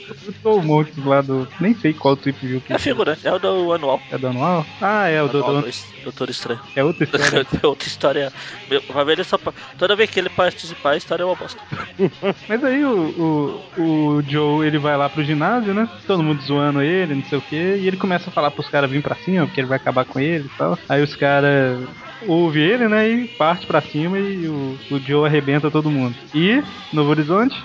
lá. 1.03 1.21
Do. 1.21 1.47
Nem 1.59 1.73
sei 1.75 1.93
qual 1.93 2.15
trip 2.17 2.45
viu 2.45 2.61
que 2.61 2.73
É 2.73 2.77
figurante, 2.79 3.27
é 3.27 3.33
o 3.33 3.39
do 3.39 3.71
anual. 3.73 3.99
é 4.11 4.17
do 4.17 4.27
anual. 4.27 4.65
Ah, 4.81 5.07
é 5.07 5.21
o 5.21 5.27
do, 5.27 5.43
Anual 5.43 5.61
do- 5.61 5.71
Doutor 6.03 6.29
Estranho. 6.29 6.59
É 6.75 6.83
outra 6.83 7.03
história. 7.03 7.45
Outra 7.63 7.87
história. 7.87 8.33
Meu, 8.69 8.81
ele 9.11 9.23
só. 9.23 9.37
Toda 9.77 9.95
vez 9.95 10.09
que 10.09 10.19
ele 10.19 10.29
participar, 10.29 10.91
a 10.91 10.97
história 10.97 11.23
é 11.23 11.25
uma 11.25 11.35
bosta. 11.35 11.61
Mas 12.49 12.63
aí 12.63 12.83
o, 12.83 13.61
o, 13.77 13.81
o 13.81 14.23
Joe 14.27 14.65
ele 14.65 14.77
vai 14.79 14.97
lá 14.97 15.07
pro 15.09 15.23
ginásio, 15.23 15.73
né? 15.73 15.87
Todo 16.07 16.23
mundo 16.23 16.41
zoando 16.41 16.81
ele, 16.81 17.15
não 17.15 17.23
sei 17.25 17.37
o 17.37 17.41
que, 17.41 17.55
e 17.55 17.87
ele 17.87 17.97
começa 17.97 18.29
a 18.29 18.33
falar 18.33 18.49
pros 18.51 18.67
caras 18.67 18.89
virem 18.89 19.01
pra 19.01 19.15
cima, 19.15 19.45
porque 19.45 19.59
ele 19.61 19.67
vai 19.67 19.77
acabar 19.81 20.05
com 20.05 20.19
ele 20.19 20.45
e 20.45 20.57
tal. 20.57 20.77
Aí 20.87 21.01
os 21.01 21.15
caras 21.15 21.79
ouvem 22.27 22.63
ele, 22.63 22.87
né? 22.87 23.09
E 23.09 23.27
parte 23.27 23.65
pra 23.67 23.81
cima 23.81 24.17
e 24.19 24.47
o, 24.47 24.77
o 24.91 24.99
Joe 24.99 25.27
arrebenta 25.27 25.69
todo 25.71 25.89
mundo. 25.91 26.15
E, 26.33 26.63
Novo 26.93 27.09
Horizonte, 27.09 27.55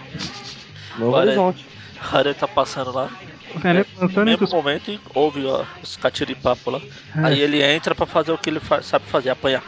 Novo 0.99 1.13
Olha. 1.13 1.27
Horizonte. 1.29 1.65
O 2.05 2.09
cara 2.11 2.35
tá 2.35 2.47
passando 2.47 2.93
lá. 2.93 3.09
o 3.55 3.61
cara 3.61 3.87
No 4.01 4.25
mesmo 4.25 4.45
os. 4.45 4.53
momento, 4.53 4.91
e 4.91 5.01
ouve 5.15 5.45
ó, 5.47 5.65
os 5.83 5.97
catiripapo 5.97 6.71
lá. 6.71 6.81
Ah. 7.15 7.29
Aí 7.29 7.41
ele 7.41 7.63
entra 7.63 7.95
pra 7.95 8.07
fazer 8.07 8.33
o 8.33 8.39
que 8.39 8.51
ele 8.51 8.61
fa- 8.61 8.83
sabe 8.83 9.05
fazer, 9.07 9.31
apanhar. 9.31 9.63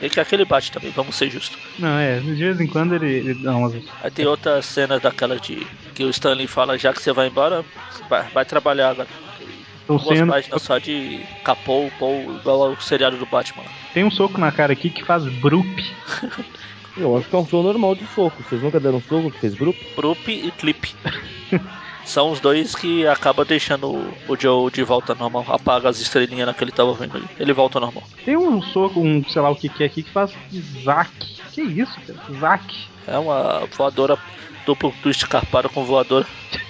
E 0.00 0.08
que 0.10 0.20
aquele 0.20 0.44
bate 0.44 0.70
também, 0.70 0.90
vamos 0.90 1.16
ser 1.16 1.30
justos. 1.30 1.58
Não, 1.78 1.98
é, 1.98 2.20
de 2.20 2.34
vez 2.34 2.60
em 2.60 2.66
quando 2.66 2.94
ele, 2.94 3.06
ele 3.30 3.34
dá 3.42 3.56
umas. 3.56 3.74
Aí 4.02 4.10
tem 4.10 4.26
outras 4.26 4.66
cenas 4.66 5.00
daquela 5.00 5.38
de. 5.40 5.66
Que 5.94 6.04
o 6.04 6.10
Stanley 6.10 6.46
fala, 6.46 6.76
já 6.78 6.92
que 6.92 7.00
você 7.02 7.12
vai 7.12 7.28
embora, 7.28 7.64
vai, 8.08 8.22
vai 8.32 8.44
trabalhar 8.44 8.90
agora. 8.90 9.08
Estão 9.88 9.98
sendo. 10.16 10.32
páginas 10.32 10.62
só 10.62 10.78
de 10.78 11.20
capô, 11.44 11.88
pô, 11.98 12.10
igual 12.40 12.64
ao 12.70 12.80
seriado 12.80 13.16
do 13.16 13.26
Batman. 13.26 13.62
Tem 13.94 14.04
um 14.04 14.10
soco 14.10 14.38
na 14.38 14.50
cara 14.50 14.72
aqui 14.72 14.90
que 14.90 15.04
faz 15.04 15.24
brup. 15.40 15.66
Eu 16.96 17.16
acho 17.16 17.28
que 17.28 17.36
é 17.36 17.38
um 17.38 17.46
som 17.46 17.62
normal 17.62 17.94
de 17.94 18.06
soco. 18.14 18.42
Vocês 18.42 18.62
nunca 18.62 18.80
deram 18.80 18.96
um 18.96 19.02
soco 19.02 19.30
que 19.30 19.38
fez 19.38 19.54
grupo? 19.54 19.78
Brup 19.94 20.26
e 20.28 20.50
Clip. 20.52 20.94
São 22.06 22.30
os 22.30 22.38
dois 22.40 22.74
que 22.74 23.06
acabam 23.06 23.44
deixando 23.44 23.88
o- 24.28 24.36
Joe 24.38 24.70
de 24.70 24.82
volta 24.82 25.14
normal. 25.14 25.44
Apaga 25.48 25.88
as 25.88 26.00
estrelinhas 26.00 26.56
que 26.56 26.64
ele 26.64 26.70
tava 26.72 26.94
vendo 26.94 27.16
ali. 27.16 27.26
Ele 27.38 27.52
volta 27.52 27.78
normal. 27.80 28.02
Tem 28.24 28.36
um 28.36 28.62
soco, 28.62 29.00
um 29.00 29.22
sei 29.28 29.42
lá 29.42 29.50
o 29.50 29.56
que 29.56 29.68
que 29.68 29.82
é 29.82 29.86
aqui, 29.86 30.02
que 30.04 30.10
faz 30.10 30.32
Zack. 30.84 31.10
Que 31.52 31.60
isso, 31.62 31.98
cara? 32.06 32.18
Zack. 32.40 32.86
É 33.06 33.18
uma 33.18 33.66
voadora 33.76 34.16
duplo 34.64 34.92
twist 35.02 35.26
carpado 35.26 35.68
com 35.68 35.84
voadora. 35.84 36.26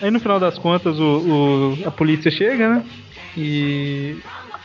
Aí 0.00 0.10
no 0.10 0.20
final 0.20 0.38
das 0.38 0.58
contas 0.58 0.98
o, 0.98 1.78
o- 1.82 1.88
a 1.88 1.90
polícia 1.90 2.30
chega, 2.30 2.68
né? 2.68 2.84
E 3.34 4.22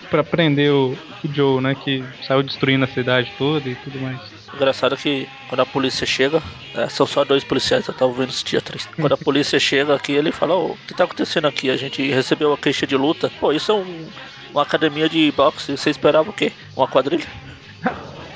pra 0.10 0.24
prender 0.24 0.72
o, 0.74 0.94
o 1.24 1.34
Joe, 1.34 1.62
né? 1.62 1.76
Que 1.76 2.14
saiu 2.22 2.44
destruindo 2.44 2.84
a 2.86 2.88
cidade 2.88 3.34
toda 3.38 3.70
e 3.70 3.76
tudo 3.76 4.00
mais. 4.00 4.22
Engraçado 4.54 4.98
que 4.98 5.30
quando 5.48 5.62
a 5.62 5.66
polícia 5.66 6.06
chega, 6.06 6.44
é, 6.74 6.90
são 6.90 7.06
só 7.06 7.24
dois 7.24 7.44
policiais, 7.44 7.88
eu 7.88 7.94
tava 7.94 8.12
vendo 8.14 8.30
esse 8.30 8.44
dia 8.44 8.62
triste. 8.62 8.90
Quando 8.98 9.14
a 9.14 9.18
polícia 9.18 9.58
chega 9.60 9.96
aqui, 9.96 10.12
ele 10.14 10.32
fala, 10.32 10.56
"Ô, 10.56 10.74
o 10.74 10.78
que 10.86 10.94
tá 10.94 11.06
acontecendo 11.06 11.48
aqui? 11.48 11.70
A 11.70 11.78
gente 11.78 12.02
recebeu 12.12 12.50
uma 12.50 12.58
queixa 12.58 12.86
de 12.86 12.98
luta. 12.98 13.32
Pô, 13.40 13.52
isso 13.54 13.72
é 13.72 13.76
um- 13.76 14.12
uma 14.54 14.64
academia 14.64 15.08
de 15.08 15.32
boxe, 15.32 15.72
você 15.78 15.90
esperava 15.90 16.30
o 16.30 16.34
quê? 16.34 16.54
Uma 16.76 16.88
quadrilha? 16.88 17.26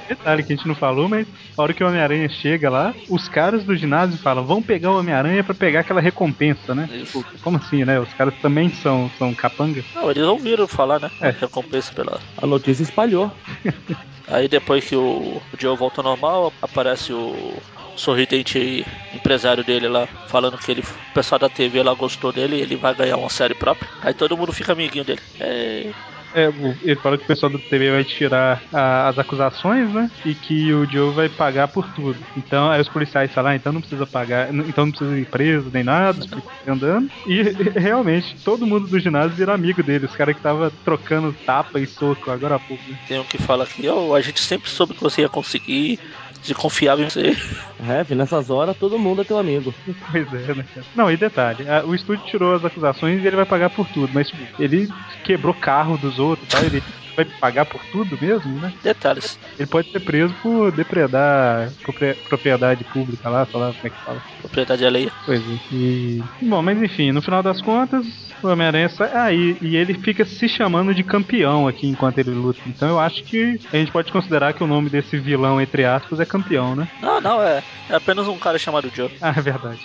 Detalhe 0.07 0.43
que 0.43 0.53
a 0.53 0.55
gente 0.55 0.67
não 0.67 0.75
falou, 0.75 1.09
mas 1.09 1.27
a 1.57 1.61
hora 1.61 1.73
que 1.73 1.83
o 1.83 1.87
Homem-Aranha 1.87 2.29
chega 2.29 2.69
lá, 2.69 2.93
os 3.09 3.27
caras 3.27 3.63
do 3.63 3.75
ginásio 3.75 4.17
falam, 4.17 4.45
vão 4.45 4.61
pegar 4.61 4.91
o 4.91 4.99
Homem-Aranha 4.99 5.43
pra 5.43 5.53
pegar 5.53 5.81
aquela 5.81 6.01
recompensa, 6.01 6.75
né? 6.75 6.89
Isso. 6.91 7.23
Tipo, 7.23 7.39
como 7.41 7.57
assim, 7.57 7.83
né? 7.83 7.99
Os 7.99 8.13
caras 8.13 8.33
também 8.41 8.69
são, 8.69 9.09
são 9.17 9.33
capanga. 9.33 9.83
Não, 9.93 10.09
eles 10.11 10.23
ouviram 10.23 10.67
falar, 10.67 10.99
né? 10.99 11.11
É. 11.21 11.29
Recompensa 11.29 11.93
pela. 11.93 12.19
A 12.37 12.45
notícia 12.45 12.83
espalhou. 12.83 13.31
Aí 14.27 14.47
depois 14.47 14.83
que 14.85 14.95
o, 14.95 15.41
o 15.53 15.57
Joe 15.57 15.77
volta 15.77 16.01
ao 16.01 16.05
normal, 16.05 16.51
aparece 16.61 17.13
o 17.13 17.53
sorridente 17.95 18.85
empresário 19.13 19.63
dele 19.63 19.87
lá, 19.87 20.07
falando 20.27 20.57
que 20.57 20.71
ele, 20.71 20.81
o 20.81 21.13
pessoal 21.13 21.39
da 21.39 21.49
TV 21.49 21.81
lá 21.81 21.93
gostou 21.93 22.31
dele 22.31 22.57
e 22.57 22.61
ele 22.61 22.75
vai 22.75 22.93
ganhar 22.93 23.17
uma 23.17 23.29
série 23.29 23.53
própria. 23.53 23.89
Aí 24.01 24.13
todo 24.13 24.37
mundo 24.37 24.51
fica 24.51 24.73
amiguinho 24.73 25.05
dele. 25.05 25.21
É, 25.39 25.91
É, 26.35 26.47
ele 26.81 26.99
fala 26.99 27.17
que 27.17 27.23
o 27.23 27.27
pessoal 27.27 27.49
da 27.51 27.59
TV 27.59 27.91
vai 27.91 28.03
tirar 28.03 28.65
a- 28.73 29.07
as 29.09 29.17
acusações, 29.17 29.89
né? 29.93 30.11
E 30.23 30.35
que 30.35 30.73
o 30.73 30.85
Joe 30.89 31.13
vai 31.13 31.29
pagar 31.29 31.69
por 31.69 31.87
tudo. 31.87 32.27
Então, 32.35 32.69
aí 32.69 32.81
os 32.81 32.89
policiais 32.89 33.33
falam, 33.33 33.51
ah, 33.51 33.55
então 33.55 33.71
não 33.71 33.79
precisa 33.79 34.05
pagar, 34.05 34.53
então 34.67 34.85
não 34.85 34.91
precisa 34.91 35.17
ir 35.17 35.27
preso 35.27 35.71
nem 35.71 35.83
nada, 35.83 36.25
andando. 36.67 37.09
E 37.25 37.41
realmente, 37.79 38.37
todo 38.43 38.67
mundo 38.67 38.87
do 38.89 38.99
ginásio 38.99 39.37
vira 39.37 39.53
amigo 39.53 39.81
dele, 39.81 40.05
os 40.05 40.15
caras 40.15 40.35
que 40.35 40.41
tava 40.41 40.71
trocando 40.83 41.33
tapa 41.45 41.79
e 41.79 41.87
soco 41.87 42.29
agora 42.29 42.55
há 42.55 42.59
pouco. 42.59 42.83
né? 42.89 42.97
tem 43.05 43.19
um 43.19 43.25
que 43.25 43.37
fala 43.37 43.67
que 43.67 43.87
"Ô, 43.89 44.13
a 44.13 44.21
gente 44.21 44.39
sempre 44.41 44.69
soube 44.69 44.93
que 44.95 45.01
você 45.01 45.21
ia 45.21 45.29
conseguir, 45.29 45.99
de 46.45 46.53
confiava 46.55 47.01
em 47.01 47.09
você. 47.09 47.35
É, 48.09 48.15
nessas 48.15 48.49
horas 48.49 48.77
todo 48.77 48.97
mundo 48.99 49.21
é 49.21 49.25
teu 49.25 49.37
amigo. 49.37 49.73
Pois 50.11 50.27
é, 50.33 50.53
né, 50.53 50.65
cara? 50.73 50.85
Não, 50.95 51.11
e 51.11 51.17
detalhe, 51.17 51.67
a- 51.69 51.83
o 51.85 51.93
estúdio 51.93 52.25
tirou 52.25 52.55
as 52.55 52.63
acusações 52.63 53.21
e 53.23 53.27
ele 53.27 53.35
vai 53.35 53.45
pagar 53.45 53.69
por 53.69 53.87
tudo, 53.89 54.11
mas 54.13 54.27
tipo, 54.29 54.43
ele 54.61 54.87
quebrou 55.23 55.53
carro 55.53 55.97
dos 55.97 56.19
outros, 56.19 56.47
tá? 56.47 56.61
Ele 56.61 56.81
vai 57.15 57.25
pagar 57.25 57.65
por 57.65 57.83
tudo 57.85 58.17
mesmo, 58.19 58.59
né? 58.59 58.71
Detalhes. 58.83 59.39
Ele 59.57 59.67
pode 59.67 59.89
ser 59.89 59.99
preso 60.01 60.33
por 60.41 60.71
depredar 60.71 61.71
propri- 61.81 62.15
propriedade 62.27 62.83
pública 62.85 63.29
lá, 63.29 63.45
sei 63.45 63.59
lá 63.59 63.67
como 63.73 63.87
é 63.87 63.89
que 63.89 64.03
fala. 64.03 64.21
Propriedade 64.39 64.85
alheia. 64.85 65.11
Pois 65.25 65.39
é. 65.39 65.59
E. 65.71 66.23
Bom, 66.41 66.61
mas 66.61 66.81
enfim, 66.81 67.11
no 67.11 67.21
final 67.21 67.41
das 67.41 67.61
contas, 67.61 68.05
o 68.43 68.47
Homem-Aranha 68.47 68.89
sai. 68.89 69.11
Ah, 69.13 69.31
e, 69.31 69.57
e 69.61 69.75
ele 69.75 69.93
fica 69.95 70.25
se 70.25 70.47
chamando 70.49 70.93
de 70.93 71.03
campeão 71.03 71.67
aqui 71.67 71.87
enquanto 71.87 72.17
ele 72.17 72.31
luta. 72.31 72.59
Então 72.67 72.89
eu 72.89 72.99
acho 72.99 73.23
que 73.23 73.59
a 73.71 73.77
gente 73.77 73.91
pode 73.91 74.11
considerar 74.11 74.53
que 74.53 74.63
o 74.63 74.67
nome 74.67 74.89
desse 74.89 75.17
vilão, 75.17 75.59
entre 75.61 75.85
aspas, 75.85 76.19
é 76.19 76.25
campeão, 76.25 76.75
né? 76.75 76.87
Não, 77.01 77.21
não, 77.21 77.41
é, 77.41 77.63
é 77.89 77.95
apenas 77.95 78.27
um 78.27 78.37
cara 78.37 78.57
chamado 78.57 78.91
Joe. 78.93 79.09
Ah, 79.21 79.33
é 79.37 79.41
verdade. 79.41 79.79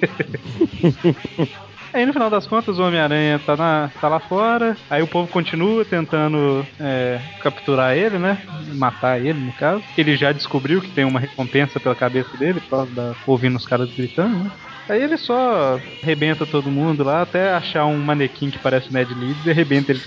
Aí 1.92 2.06
no 2.06 2.12
final 2.12 2.30
das 2.30 2.46
contas 2.46 2.78
o 2.78 2.82
Homem-Aranha 2.82 3.38
tá, 3.40 3.90
tá 4.00 4.08
lá 4.08 4.20
fora, 4.20 4.76
aí 4.88 5.02
o 5.02 5.08
povo 5.08 5.30
continua 5.30 5.84
tentando 5.84 6.66
é, 6.78 7.20
capturar 7.42 7.96
ele, 7.96 8.18
né? 8.18 8.38
Matar 8.74 9.18
ele, 9.20 9.38
no 9.40 9.52
caso. 9.52 9.82
Ele 9.98 10.16
já 10.16 10.30
descobriu 10.32 10.80
que 10.80 10.90
tem 10.90 11.04
uma 11.04 11.18
recompensa 11.18 11.80
pela 11.80 11.94
cabeça 11.94 12.36
dele, 12.36 12.60
por 12.60 12.70
causa 12.70 12.90
da. 12.92 13.14
ouvindo 13.26 13.56
os 13.56 13.66
caras 13.66 13.90
gritando, 13.92 14.44
né? 14.44 14.50
Aí 14.88 15.02
ele 15.02 15.16
só 15.16 15.78
arrebenta 16.02 16.44
todo 16.44 16.70
mundo 16.70 17.04
lá 17.04 17.22
até 17.22 17.52
achar 17.52 17.86
um 17.86 17.98
manequim 17.98 18.50
que 18.50 18.58
parece 18.58 18.88
o 18.88 18.92
Ned 18.92 19.14
Leeds 19.14 19.46
e 19.46 19.50
arrebenta 19.50 19.92
ele. 19.92 20.02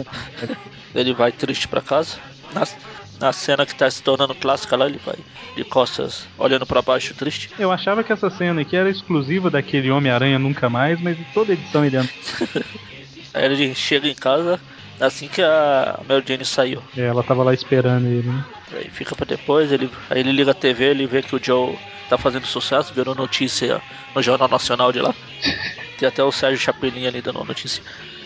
Ele 0.93 1.13
vai 1.13 1.31
triste 1.31 1.67
pra 1.69 1.81
casa. 1.81 2.17
Na, 2.53 2.67
na 3.19 3.31
cena 3.31 3.65
que 3.65 3.75
tá 3.75 3.89
se 3.89 4.01
tornando 4.01 4.35
clássica 4.35 4.75
lá, 4.75 4.85
ele 4.85 4.99
vai 5.05 5.15
de 5.55 5.63
costas 5.63 6.27
olhando 6.37 6.65
pra 6.65 6.81
baixo 6.81 7.13
triste. 7.13 7.49
Eu 7.57 7.71
achava 7.71 8.03
que 8.03 8.11
essa 8.11 8.29
cena 8.29 8.61
aqui 8.61 8.75
era 8.75 8.89
exclusiva 8.89 9.49
daquele 9.49 9.91
Homem-Aranha 9.91 10.39
Nunca 10.39 10.69
Mais, 10.69 10.99
mas 11.01 11.19
em 11.19 11.25
toda 11.33 11.53
edição 11.53 11.85
ele 11.85 11.97
anda. 11.97 12.09
Aí 13.33 13.45
ele 13.45 13.73
chega 13.73 14.07
em 14.07 14.15
casa 14.15 14.59
assim 14.99 15.27
que 15.27 15.41
a 15.41 15.99
Mary 16.07 16.23
Jane 16.25 16.45
saiu. 16.45 16.81
É, 16.95 17.01
Ela 17.01 17.23
tava 17.23 17.43
lá 17.43 17.53
esperando 17.53 18.05
ele, 18.07 18.27
né? 18.27 18.45
Aí 18.73 18.89
fica 18.89 19.15
pra 19.15 19.25
depois, 19.25 19.71
ele, 19.71 19.89
aí 20.09 20.19
ele 20.19 20.31
liga 20.31 20.51
a 20.51 20.53
TV, 20.53 20.85
ele 20.85 21.05
vê 21.05 21.21
que 21.21 21.35
o 21.35 21.43
Joe 21.43 21.77
tá 22.09 22.17
fazendo 22.17 22.45
sucesso, 22.45 22.93
virou 22.93 23.13
notícia 23.13 23.81
no 24.15 24.21
Jornal 24.21 24.47
Nacional 24.47 24.91
de 24.91 24.99
lá. 24.99 25.13
Tem 25.97 26.07
até 26.07 26.23
o 26.23 26.31
Sérgio 26.31 26.59
Chapelin 26.59 27.05
ali 27.05 27.21
dando 27.21 27.43
notícia. 27.43 27.83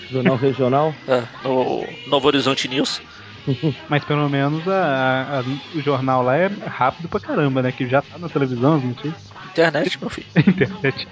Jornal 0.09 0.37
regional. 0.37 0.95
É, 1.07 1.23
no 1.43 1.85
Novo 2.07 2.27
Horizonte 2.27 2.67
News. 2.67 3.01
Mas 3.89 4.03
pelo 4.03 4.27
menos 4.29 4.67
a- 4.67 5.39
a- 5.39 5.43
o 5.77 5.81
jornal 5.81 6.23
lá 6.23 6.35
é 6.37 6.47
rápido 6.47 7.07
pra 7.09 7.19
caramba, 7.19 7.61
né? 7.61 7.71
Que 7.71 7.87
já 7.87 8.01
tá 8.01 8.17
na 8.17 8.29
televisão, 8.29 8.75
as 8.75 8.83
notícias. 8.83 9.31
Internet, 9.51 9.97
meu 9.99 10.09
filho. 10.09 10.27
Internet. 10.37 11.07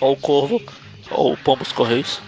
Ou 0.00 0.12
o 0.12 0.16
Corvo, 0.16 0.60
ou 1.10 1.32
o 1.32 1.36
Pombos 1.36 1.72
Correios. 1.72 2.20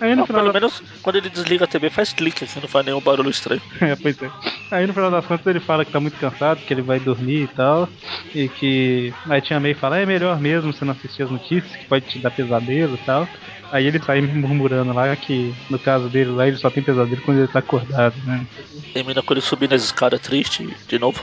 Aí 0.00 0.10
no 0.10 0.18
Não, 0.18 0.26
final 0.26 0.42
pelo 0.42 0.52
da... 0.52 0.60
menos 0.60 0.80
quando 1.02 1.16
ele 1.16 1.28
desliga 1.28 1.64
a 1.64 1.68
TV 1.68 1.90
faz 1.90 2.12
clique 2.12 2.44
aqui, 2.44 2.60
não 2.60 2.68
faz 2.68 2.86
nenhum 2.86 3.00
barulho 3.00 3.30
estranho. 3.30 3.60
é, 3.80 3.96
pois 3.96 4.20
é. 4.22 4.30
Aí 4.70 4.86
no 4.86 4.94
final 4.94 5.10
das 5.10 5.26
contas 5.26 5.46
ele 5.46 5.60
fala 5.60 5.84
que 5.84 5.90
tá 5.90 5.98
muito 5.98 6.16
cansado, 6.18 6.64
que 6.64 6.72
ele 6.72 6.82
vai 6.82 7.00
dormir 7.00 7.42
e 7.42 7.48
tal. 7.48 7.88
E 8.32 8.48
que 8.48 9.12
a 9.28 9.40
tia 9.40 9.58
May 9.58 9.74
fala, 9.74 9.98
é 9.98 10.06
melhor 10.06 10.38
mesmo 10.40 10.72
você 10.72 10.84
não 10.84 10.92
assistir 10.92 11.22
as 11.22 11.30
notícias, 11.30 11.74
que 11.74 11.88
pode 11.88 12.06
te 12.06 12.18
dar 12.20 12.30
pesadelo 12.30 12.94
e 12.94 13.04
tal. 13.04 13.28
Aí 13.70 13.86
ele 13.86 14.02
sai 14.02 14.20
murmurando 14.20 14.92
lá 14.92 15.14
que, 15.16 15.52
no 15.68 15.78
caso 15.78 16.08
dele 16.08 16.30
lá, 16.30 16.48
ele 16.48 16.56
só 16.56 16.70
tem 16.70 16.82
pesadelo 16.82 17.20
quando 17.22 17.38
ele 17.38 17.48
tá 17.48 17.58
acordado, 17.58 18.16
né? 18.24 18.46
Termina 18.94 19.22
com 19.22 19.34
ele 19.34 19.40
subindo 19.40 19.74
as 19.74 19.82
escadas 19.82 20.20
triste 20.20 20.66
de 20.88 20.98
novo. 20.98 21.22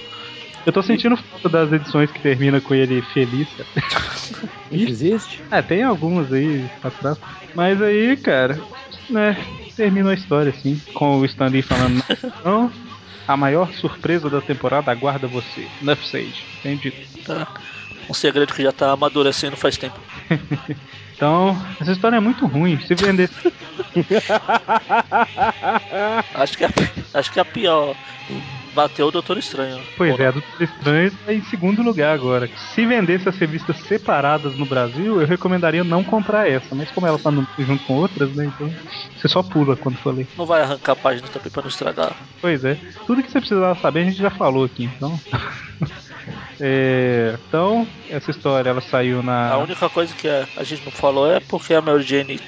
Eu 0.65 0.73
tô 0.73 0.81
sentindo 0.81 1.15
falta 1.15 1.47
das 1.47 1.71
edições 1.71 2.11
que 2.11 2.21
termina 2.21 2.59
com 2.59 2.73
ele 2.73 3.01
feliz, 3.13 3.47
cara. 3.51 3.69
Isso 4.71 4.89
existe? 4.89 5.43
É, 5.51 5.61
tem 5.61 5.83
algumas 5.83 6.31
aí 6.33 6.67
atrás. 6.83 7.17
Mas 7.53 7.81
aí, 7.81 8.17
cara, 8.17 8.59
né, 9.09 9.37
terminou 9.75 10.11
a 10.11 10.15
história 10.15 10.51
assim, 10.51 10.79
com 10.93 11.19
o 11.19 11.25
Stan 11.25 11.47
Lee 11.47 11.61
falando, 11.61 12.03
não, 12.43 12.71
a 13.27 13.37
maior 13.37 13.71
surpresa 13.73 14.29
da 14.29 14.41
temporada 14.41 14.91
aguarda 14.91 15.27
você, 15.27 15.67
Nuff 15.81 16.07
Sage, 16.07 16.43
entendi. 16.59 16.93
Tá? 17.23 17.47
Um 18.09 18.13
segredo 18.13 18.53
que 18.53 18.63
já 18.63 18.71
tá 18.71 18.91
amadurecendo 18.91 19.55
faz 19.55 19.77
tempo. 19.77 19.99
Então, 21.15 21.57
essa 21.79 21.93
história 21.93 22.17
é 22.17 22.19
muito 22.19 22.45
ruim, 22.45 22.77
se 22.79 22.93
vender... 22.93 23.29
Acho 26.33 26.57
que 26.57 26.65
a, 26.65 26.69
acho 27.13 27.31
que 27.31 27.39
a 27.39 27.45
pior 27.45 27.95
bateu 28.73 29.07
o 29.07 29.11
Doutor 29.11 29.37
Estranho. 29.37 29.81
Pois 29.95 30.19
é, 30.19 30.27
a 30.27 30.31
do 30.31 30.41
Doutor 30.41 30.63
Estranho 30.63 31.11
tá 31.23 31.33
em 31.33 31.41
segundo 31.43 31.81
lugar 31.81 32.13
agora. 32.13 32.49
Se 32.73 32.85
vendesse 32.85 33.29
as 33.29 33.37
revistas 33.37 33.77
separadas 33.87 34.57
no 34.57 34.65
Brasil, 34.65 35.21
eu 35.21 35.27
recomendaria 35.27 35.83
não 35.83 36.03
comprar 36.03 36.49
essa, 36.49 36.75
mas 36.75 36.91
como 36.91 37.07
ela 37.07 37.17
tá 37.17 37.31
no- 37.31 37.47
junto 37.57 37.83
com 37.85 37.95
outras, 37.95 38.33
né, 38.35 38.45
então 38.47 38.69
você 39.15 39.29
só 39.29 39.41
pula 39.41 39.77
quando 39.77 39.97
for 39.99 40.13
ler. 40.13 40.27
Não 40.37 40.45
vai 40.45 40.61
arrancar 40.61 40.93
a 40.93 40.97
página 40.97 41.27
também 41.29 41.51
pra 41.51 41.61
não 41.61 41.69
estragar. 41.69 42.15
Pois 42.41 42.63
é. 42.65 42.77
Tudo 43.07 43.23
que 43.23 43.31
você 43.31 43.39
precisava 43.39 43.79
saber 43.79 44.01
a 44.01 44.05
gente 44.05 44.17
já 44.17 44.31
falou 44.31 44.65
aqui, 44.65 44.83
então. 44.83 45.17
É, 46.59 47.37
então, 47.47 47.87
essa 48.07 48.31
história 48.31 48.69
ela 48.69 48.81
saiu 48.81 49.19
A 49.19 49.23
na. 49.23 49.57
única 49.57 49.89
coisa 49.89 50.15
que 50.15 50.27
a, 50.27 50.47
a 50.55 50.63
gente 50.63 50.83
não 50.85 50.91
falou 50.91 51.29
é 51.29 51.39
porque 51.39 51.73
a 51.73 51.81
Mary 51.81 52.01
Jane, 52.03 52.39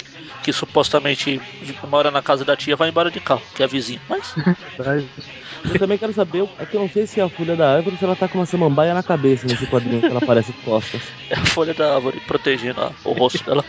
que 0.42 0.54
supostamente 0.54 1.42
mora 1.86 2.10
na 2.10 2.22
casa 2.22 2.46
da 2.46 2.56
tia, 2.56 2.76
vai 2.76 2.90
embora 2.90 3.12
de 3.12 3.20
carro, 3.20 3.50
que 3.54 3.62
é 3.62 3.66
a 3.66 3.68
vizinha. 3.68 4.02
Mas 4.08 4.34
Eu 5.74 5.78
também 5.80 5.98
quero 5.98 6.14
saber, 6.14 6.48
é 6.58 6.66
que 6.66 6.76
eu 6.76 6.80
não 6.82 6.88
sei 6.90 7.06
se 7.08 7.20
é 7.20 7.24
a 7.24 7.30
folha 7.30 7.56
da 7.56 7.74
árvore 7.76 7.96
ou 7.96 7.98
se 7.98 8.04
ela 8.06 8.16
tá 8.16 8.28
com 8.30 8.38
uma 8.38 8.46
samambaia 8.46 8.94
na 8.94 9.04
cabeça 9.04 9.48
nesse 9.48 9.68
quadrinho 9.68 10.02
que 10.02 10.08
ela 10.08 10.20
aparece 10.20 10.54
de 10.54 10.60
costas. 10.60 11.04
é 11.30 11.36
a 11.38 11.46
folha 11.46 11.74
da 11.74 11.96
árvore 11.96 12.22
protegendo 12.22 12.82
a- 12.82 12.96
o 13.04 13.14
rosto 13.14 13.44
dela. 13.44 13.66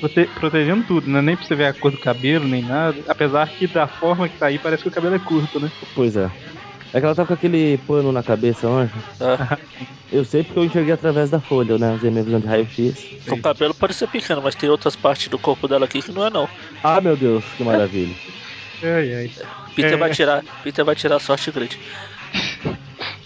prote- 0.00 0.28
protegendo 0.34 0.84
tudo, 0.84 1.10
né? 1.10 1.20
Nem 1.22 1.36
pra 1.36 1.46
você 1.46 1.54
ver 1.54 1.66
a 1.66 1.74
cor 1.74 1.92
do 1.92 1.98
cabelo, 1.98 2.48
nem 2.48 2.62
nada. 2.62 3.02
Apesar 3.08 3.46
que 3.56 3.66
da 3.66 3.86
forma 3.88 4.28
que 4.28 4.38
tá 4.38 4.46
aí, 4.46 4.58
parece 4.58 4.82
que 4.82 4.88
o 4.88 4.92
cabelo 4.92 5.14
é 5.14 5.18
curto, 5.18 5.60
né? 5.60 5.68
Pois 5.94 6.16
é. 6.16 6.30
É 6.92 7.00
que 7.00 7.04
ela 7.06 7.14
tá 7.14 7.26
com 7.26 7.34
aquele 7.34 7.78
pano 7.86 8.12
na 8.12 8.22
cabeça, 8.22 8.66
anjo. 8.66 8.94
É. 9.20 9.58
Eu 10.12 10.24
sei 10.24 10.44
porque 10.44 10.58
eu 10.58 10.64
enxerguei 10.64 10.94
através 10.94 11.30
da 11.30 11.40
folha, 11.40 11.76
né? 11.78 11.94
Usei 11.94 12.10
minha 12.10 12.22
visão 12.22 12.40
de 12.40 12.46
raio-x. 12.46 13.04
O 13.28 13.40
cabelo 13.40 13.74
pode 13.74 13.92
ser 13.92 14.08
pequeno, 14.08 14.40
mas 14.40 14.54
tem 14.54 14.68
outras 14.70 14.94
partes 14.94 15.28
do 15.28 15.38
corpo 15.38 15.66
dela 15.66 15.84
aqui 15.84 16.00
que 16.00 16.12
não 16.12 16.24
é 16.24 16.30
não. 16.30 16.48
Ah, 16.82 17.00
meu 17.00 17.16
Deus, 17.16 17.44
que 17.56 17.64
maravilha. 17.64 18.14
Ai, 18.82 19.14
ai. 19.14 19.30
Peter 19.74 19.94
É. 19.94 19.96
vai 19.96 20.10
tirar, 20.10 20.44
Peter 20.62 20.84
vai 20.84 20.94
tirar 20.94 21.18
sorte 21.18 21.50
grande. 21.50 21.78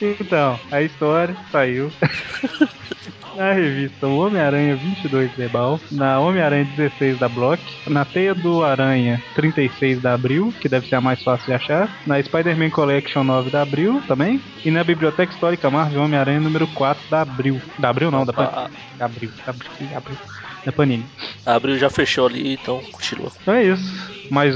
Então, 0.01 0.59
a 0.71 0.81
história 0.81 1.37
saiu 1.53 1.93
na 3.37 3.53
revista 3.53 4.07
Homem-Aranha 4.07 4.75
22 4.77 5.31
Debal, 5.33 5.79
na 5.91 6.19
Homem-Aranha 6.19 6.65
16 6.77 7.19
da 7.19 7.29
Block, 7.29 7.63
na 7.87 8.05
Teia 8.05 8.35
do 8.35 8.65
Aranha 8.65 9.23
36 9.35 10.01
da 10.01 10.15
Abril, 10.15 10.55
que 10.59 10.69
deve 10.69 10.89
ser 10.89 10.97
a 10.97 11.01
mais 11.01 11.23
fácil 11.23 11.47
de 11.47 11.53
achar, 11.53 11.89
na 12.07 12.23
Spider-Man 12.23 12.71
Collection 12.71 13.23
9 13.23 13.51
da 13.51 13.63
Abril 13.63 14.03
também, 14.09 14.41
e 14.65 14.71
na 14.71 14.83
Biblioteca 14.83 15.33
Histórica 15.33 15.71
Marvel 15.71 16.03
Homem-Aranha 16.03 16.41
número 16.41 16.67
4 16.69 17.03
da 17.11 17.21
Abril. 17.21 17.61
Da 17.79 17.91
Abril 17.91 18.11
não, 18.11 18.25
da 18.25 18.33
Panini. 18.33 18.55
A, 18.57 18.71
Da 18.99 19.05
Abril, 19.05 19.31
da 19.45 19.51
Abril, 19.51 19.71
da 19.91 19.97
Abril. 19.99 20.19
Da 20.65 20.73
Panini. 20.73 21.07
a 21.47 21.55
Abril 21.55 21.79
já 21.79 21.91
fechou 21.91 22.27
ali, 22.27 22.55
então 22.55 22.81
continua. 22.93 23.31
Então 23.41 23.55
é 23.55 23.65
isso. 23.65 24.29
Mais 24.31 24.55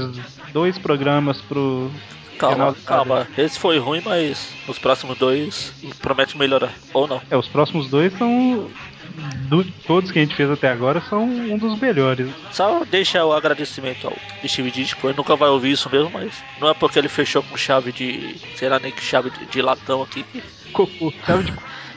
dois 0.53 0.77
programas 0.77 1.41
pro 1.41 1.91
Calma, 2.37 2.75
calma. 2.85 3.27
Esse 3.37 3.59
foi 3.59 3.77
ruim, 3.79 4.01
mas 4.03 4.53
os 4.67 4.77
próximos 4.79 5.17
dois 5.17 5.73
promete 6.01 6.37
melhorar. 6.37 6.73
Ou 6.93 7.07
não. 7.07 7.21
É, 7.29 7.37
os 7.37 7.47
próximos 7.47 7.89
dois 7.89 8.13
são. 8.17 8.69
do- 9.49 9.63
todos 9.85 10.11
que 10.11 10.19
a 10.19 10.21
gente 10.23 10.35
fez 10.35 10.49
até 10.49 10.69
agora 10.69 10.99
são 11.01 11.23
um 11.23 11.57
dos 11.57 11.79
melhores. 11.79 12.29
Só 12.51 12.83
deixa 12.83 13.23
o 13.23 13.31
agradecimento 13.33 14.07
ao 14.07 14.17
Steve 14.47 14.71
Ditko. 14.71 15.07
Ele 15.07 15.17
nunca 15.17 15.35
vai 15.35 15.49
ouvir 15.49 15.71
isso 15.71 15.89
mesmo, 15.89 16.09
mas 16.13 16.31
não 16.59 16.67
é 16.69 16.73
porque 16.73 16.97
ele 16.99 17.07
fechou 17.07 17.41
com 17.43 17.55
chave 17.55 17.91
de. 17.91 18.35
sei 18.55 18.67
lá 18.69 18.79
nem 18.79 18.91
que 18.91 19.01
chave 19.03 19.29
de, 19.29 19.45
de 19.45 19.61
latão 19.61 20.01
aqui 20.01 20.25
Cocô, 20.73 21.13
chave 21.25 21.43
de 21.45 21.53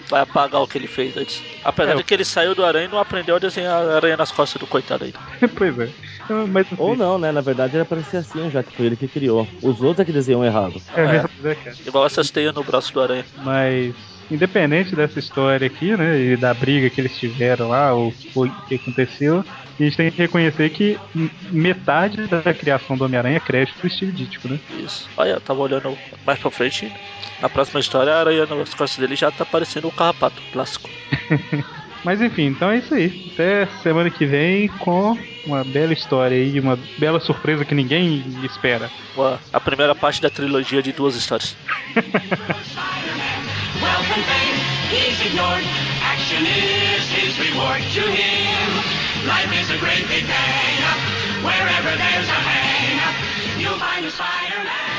vai 0.08 0.20
apagar 0.22 0.60
o 0.62 0.66
que 0.68 0.78
ele 0.78 0.86
fez 0.88 1.16
antes. 1.16 1.44
Apesar 1.62 1.92
É, 1.92 1.94
de 1.96 2.04
que 2.04 2.14
ele 2.14 2.24
saiu 2.24 2.54
do 2.54 2.64
aranha 2.64 2.86
e 2.86 2.88
não 2.88 2.98
aprendeu 2.98 3.36
a 3.36 3.38
desenhar 3.38 3.82
a 3.82 3.96
aranha 3.96 4.16
nas 4.16 4.30
costas 4.32 4.58
do 4.58 4.66
coitado 4.66 5.04
aí. 5.04 5.12
pois 5.56 5.78
é. 5.78 5.92
Então, 6.24 6.46
Mas, 6.46 6.66
assim, 6.66 6.76
Ou 6.78 6.96
não, 6.96 7.18
né? 7.18 7.32
Na 7.32 7.40
verdade 7.40 7.76
era 7.76 7.86
pra 7.86 8.02
ser 8.02 8.18
assim, 8.18 8.50
já 8.50 8.62
que 8.62 8.72
foi 8.72 8.86
ele 8.86 8.96
que 8.96 9.08
criou. 9.08 9.48
Os 9.62 9.82
outros 9.82 10.02
é 10.02 10.04
que 10.04 10.12
desenham 10.12 10.44
errado. 10.44 10.82
É 10.92 11.02
É. 11.02 11.06
verdade, 11.06 11.32
né, 11.42 11.54
cara. 11.56 11.76
Igual 11.86 12.06
essas 12.06 12.30
teias 12.30 12.54
no 12.54 12.64
braço 12.64 12.92
do 12.92 13.00
aranha. 13.00 13.26
Mas, 13.34 13.94
independente 14.30 14.94
dessa 14.94 15.18
história 15.18 15.66
aqui, 15.66 15.96
né, 15.96 16.20
e 16.20 16.36
da 16.36 16.52
briga 16.54 16.90
que 16.90 17.00
eles 17.00 17.16
tiveram 17.18 17.68
lá, 17.68 17.92
ou 17.92 18.12
ou 18.34 18.44
o 18.44 18.50
que 18.68 18.74
aconteceu, 18.76 19.44
a 19.78 19.82
gente 19.82 19.96
tem 19.96 20.10
que 20.10 20.18
reconhecer 20.18 20.68
que 20.70 20.98
metade 21.50 22.26
da 22.26 22.42
criação 22.54 22.96
do 22.96 23.04
Homem-Aranha 23.04 23.36
é 23.36 23.40
crédito 23.40 23.80
do 23.82 23.88
Steve 23.90 24.12
Ditko, 24.12 24.48
né? 24.48 24.58
Isso. 24.84 25.08
Olha, 25.16 25.30
eu 25.30 25.40
tava 25.40 25.60
olhando 25.60 25.96
mais 26.26 26.38
pra 26.38 26.50
frente. 26.50 26.92
Na 27.40 27.48
próxima 27.48 27.78
história, 27.80 28.12
a 28.12 28.20
aranha 28.20 28.46
nas 28.46 28.74
costas 28.74 28.98
dele 28.98 29.14
já 29.14 29.30
tá 29.30 29.44
parecendo 29.44 29.86
um 29.88 29.92
carrapato 29.92 30.40
clássico. 30.52 30.90
Mas 32.04 32.20
enfim, 32.22 32.46
então 32.46 32.70
é 32.70 32.78
isso 32.78 32.94
aí. 32.94 33.30
Até 33.34 33.66
semana 33.82 34.10
que 34.10 34.24
vem 34.24 34.68
com 34.68 35.16
uma 35.46 35.64
bela 35.64 35.92
história 35.92 36.36
aí, 36.36 36.58
uma 36.60 36.78
bela 36.98 37.18
surpresa 37.20 37.64
que 37.64 37.74
ninguém 37.74 38.24
espera. 38.44 38.90
Uma- 39.16 39.40
a 39.52 39.60
primeira 39.60 39.94
parte 39.94 40.20
da 40.22 40.30
trilogia 40.30 40.82
de 40.82 40.92
duas 40.92 41.16
histórias. 41.16 41.56
Wealth 43.76 44.08
and 44.10 44.24
fame, 44.24 44.58
he's 44.88 45.20
ignored. 45.20 45.64
Action 46.00 46.46
is 46.46 47.04
his 47.12 47.38
reward 47.38 47.82
to 47.82 48.02
him. 48.08 48.68
Life 49.28 49.52
is 49.52 49.70
a 49.70 49.78
great 49.78 50.08
big 50.08 50.24
hang 50.24 50.78
up. 50.88 51.44
Wherever 51.44 51.92
there's 51.96 52.28
a 52.28 52.40
hang 52.48 52.98
up, 53.04 53.60
you'll 53.60 53.78
find 53.78 54.04
a 54.04 54.10
Spider-Man. 54.10 54.97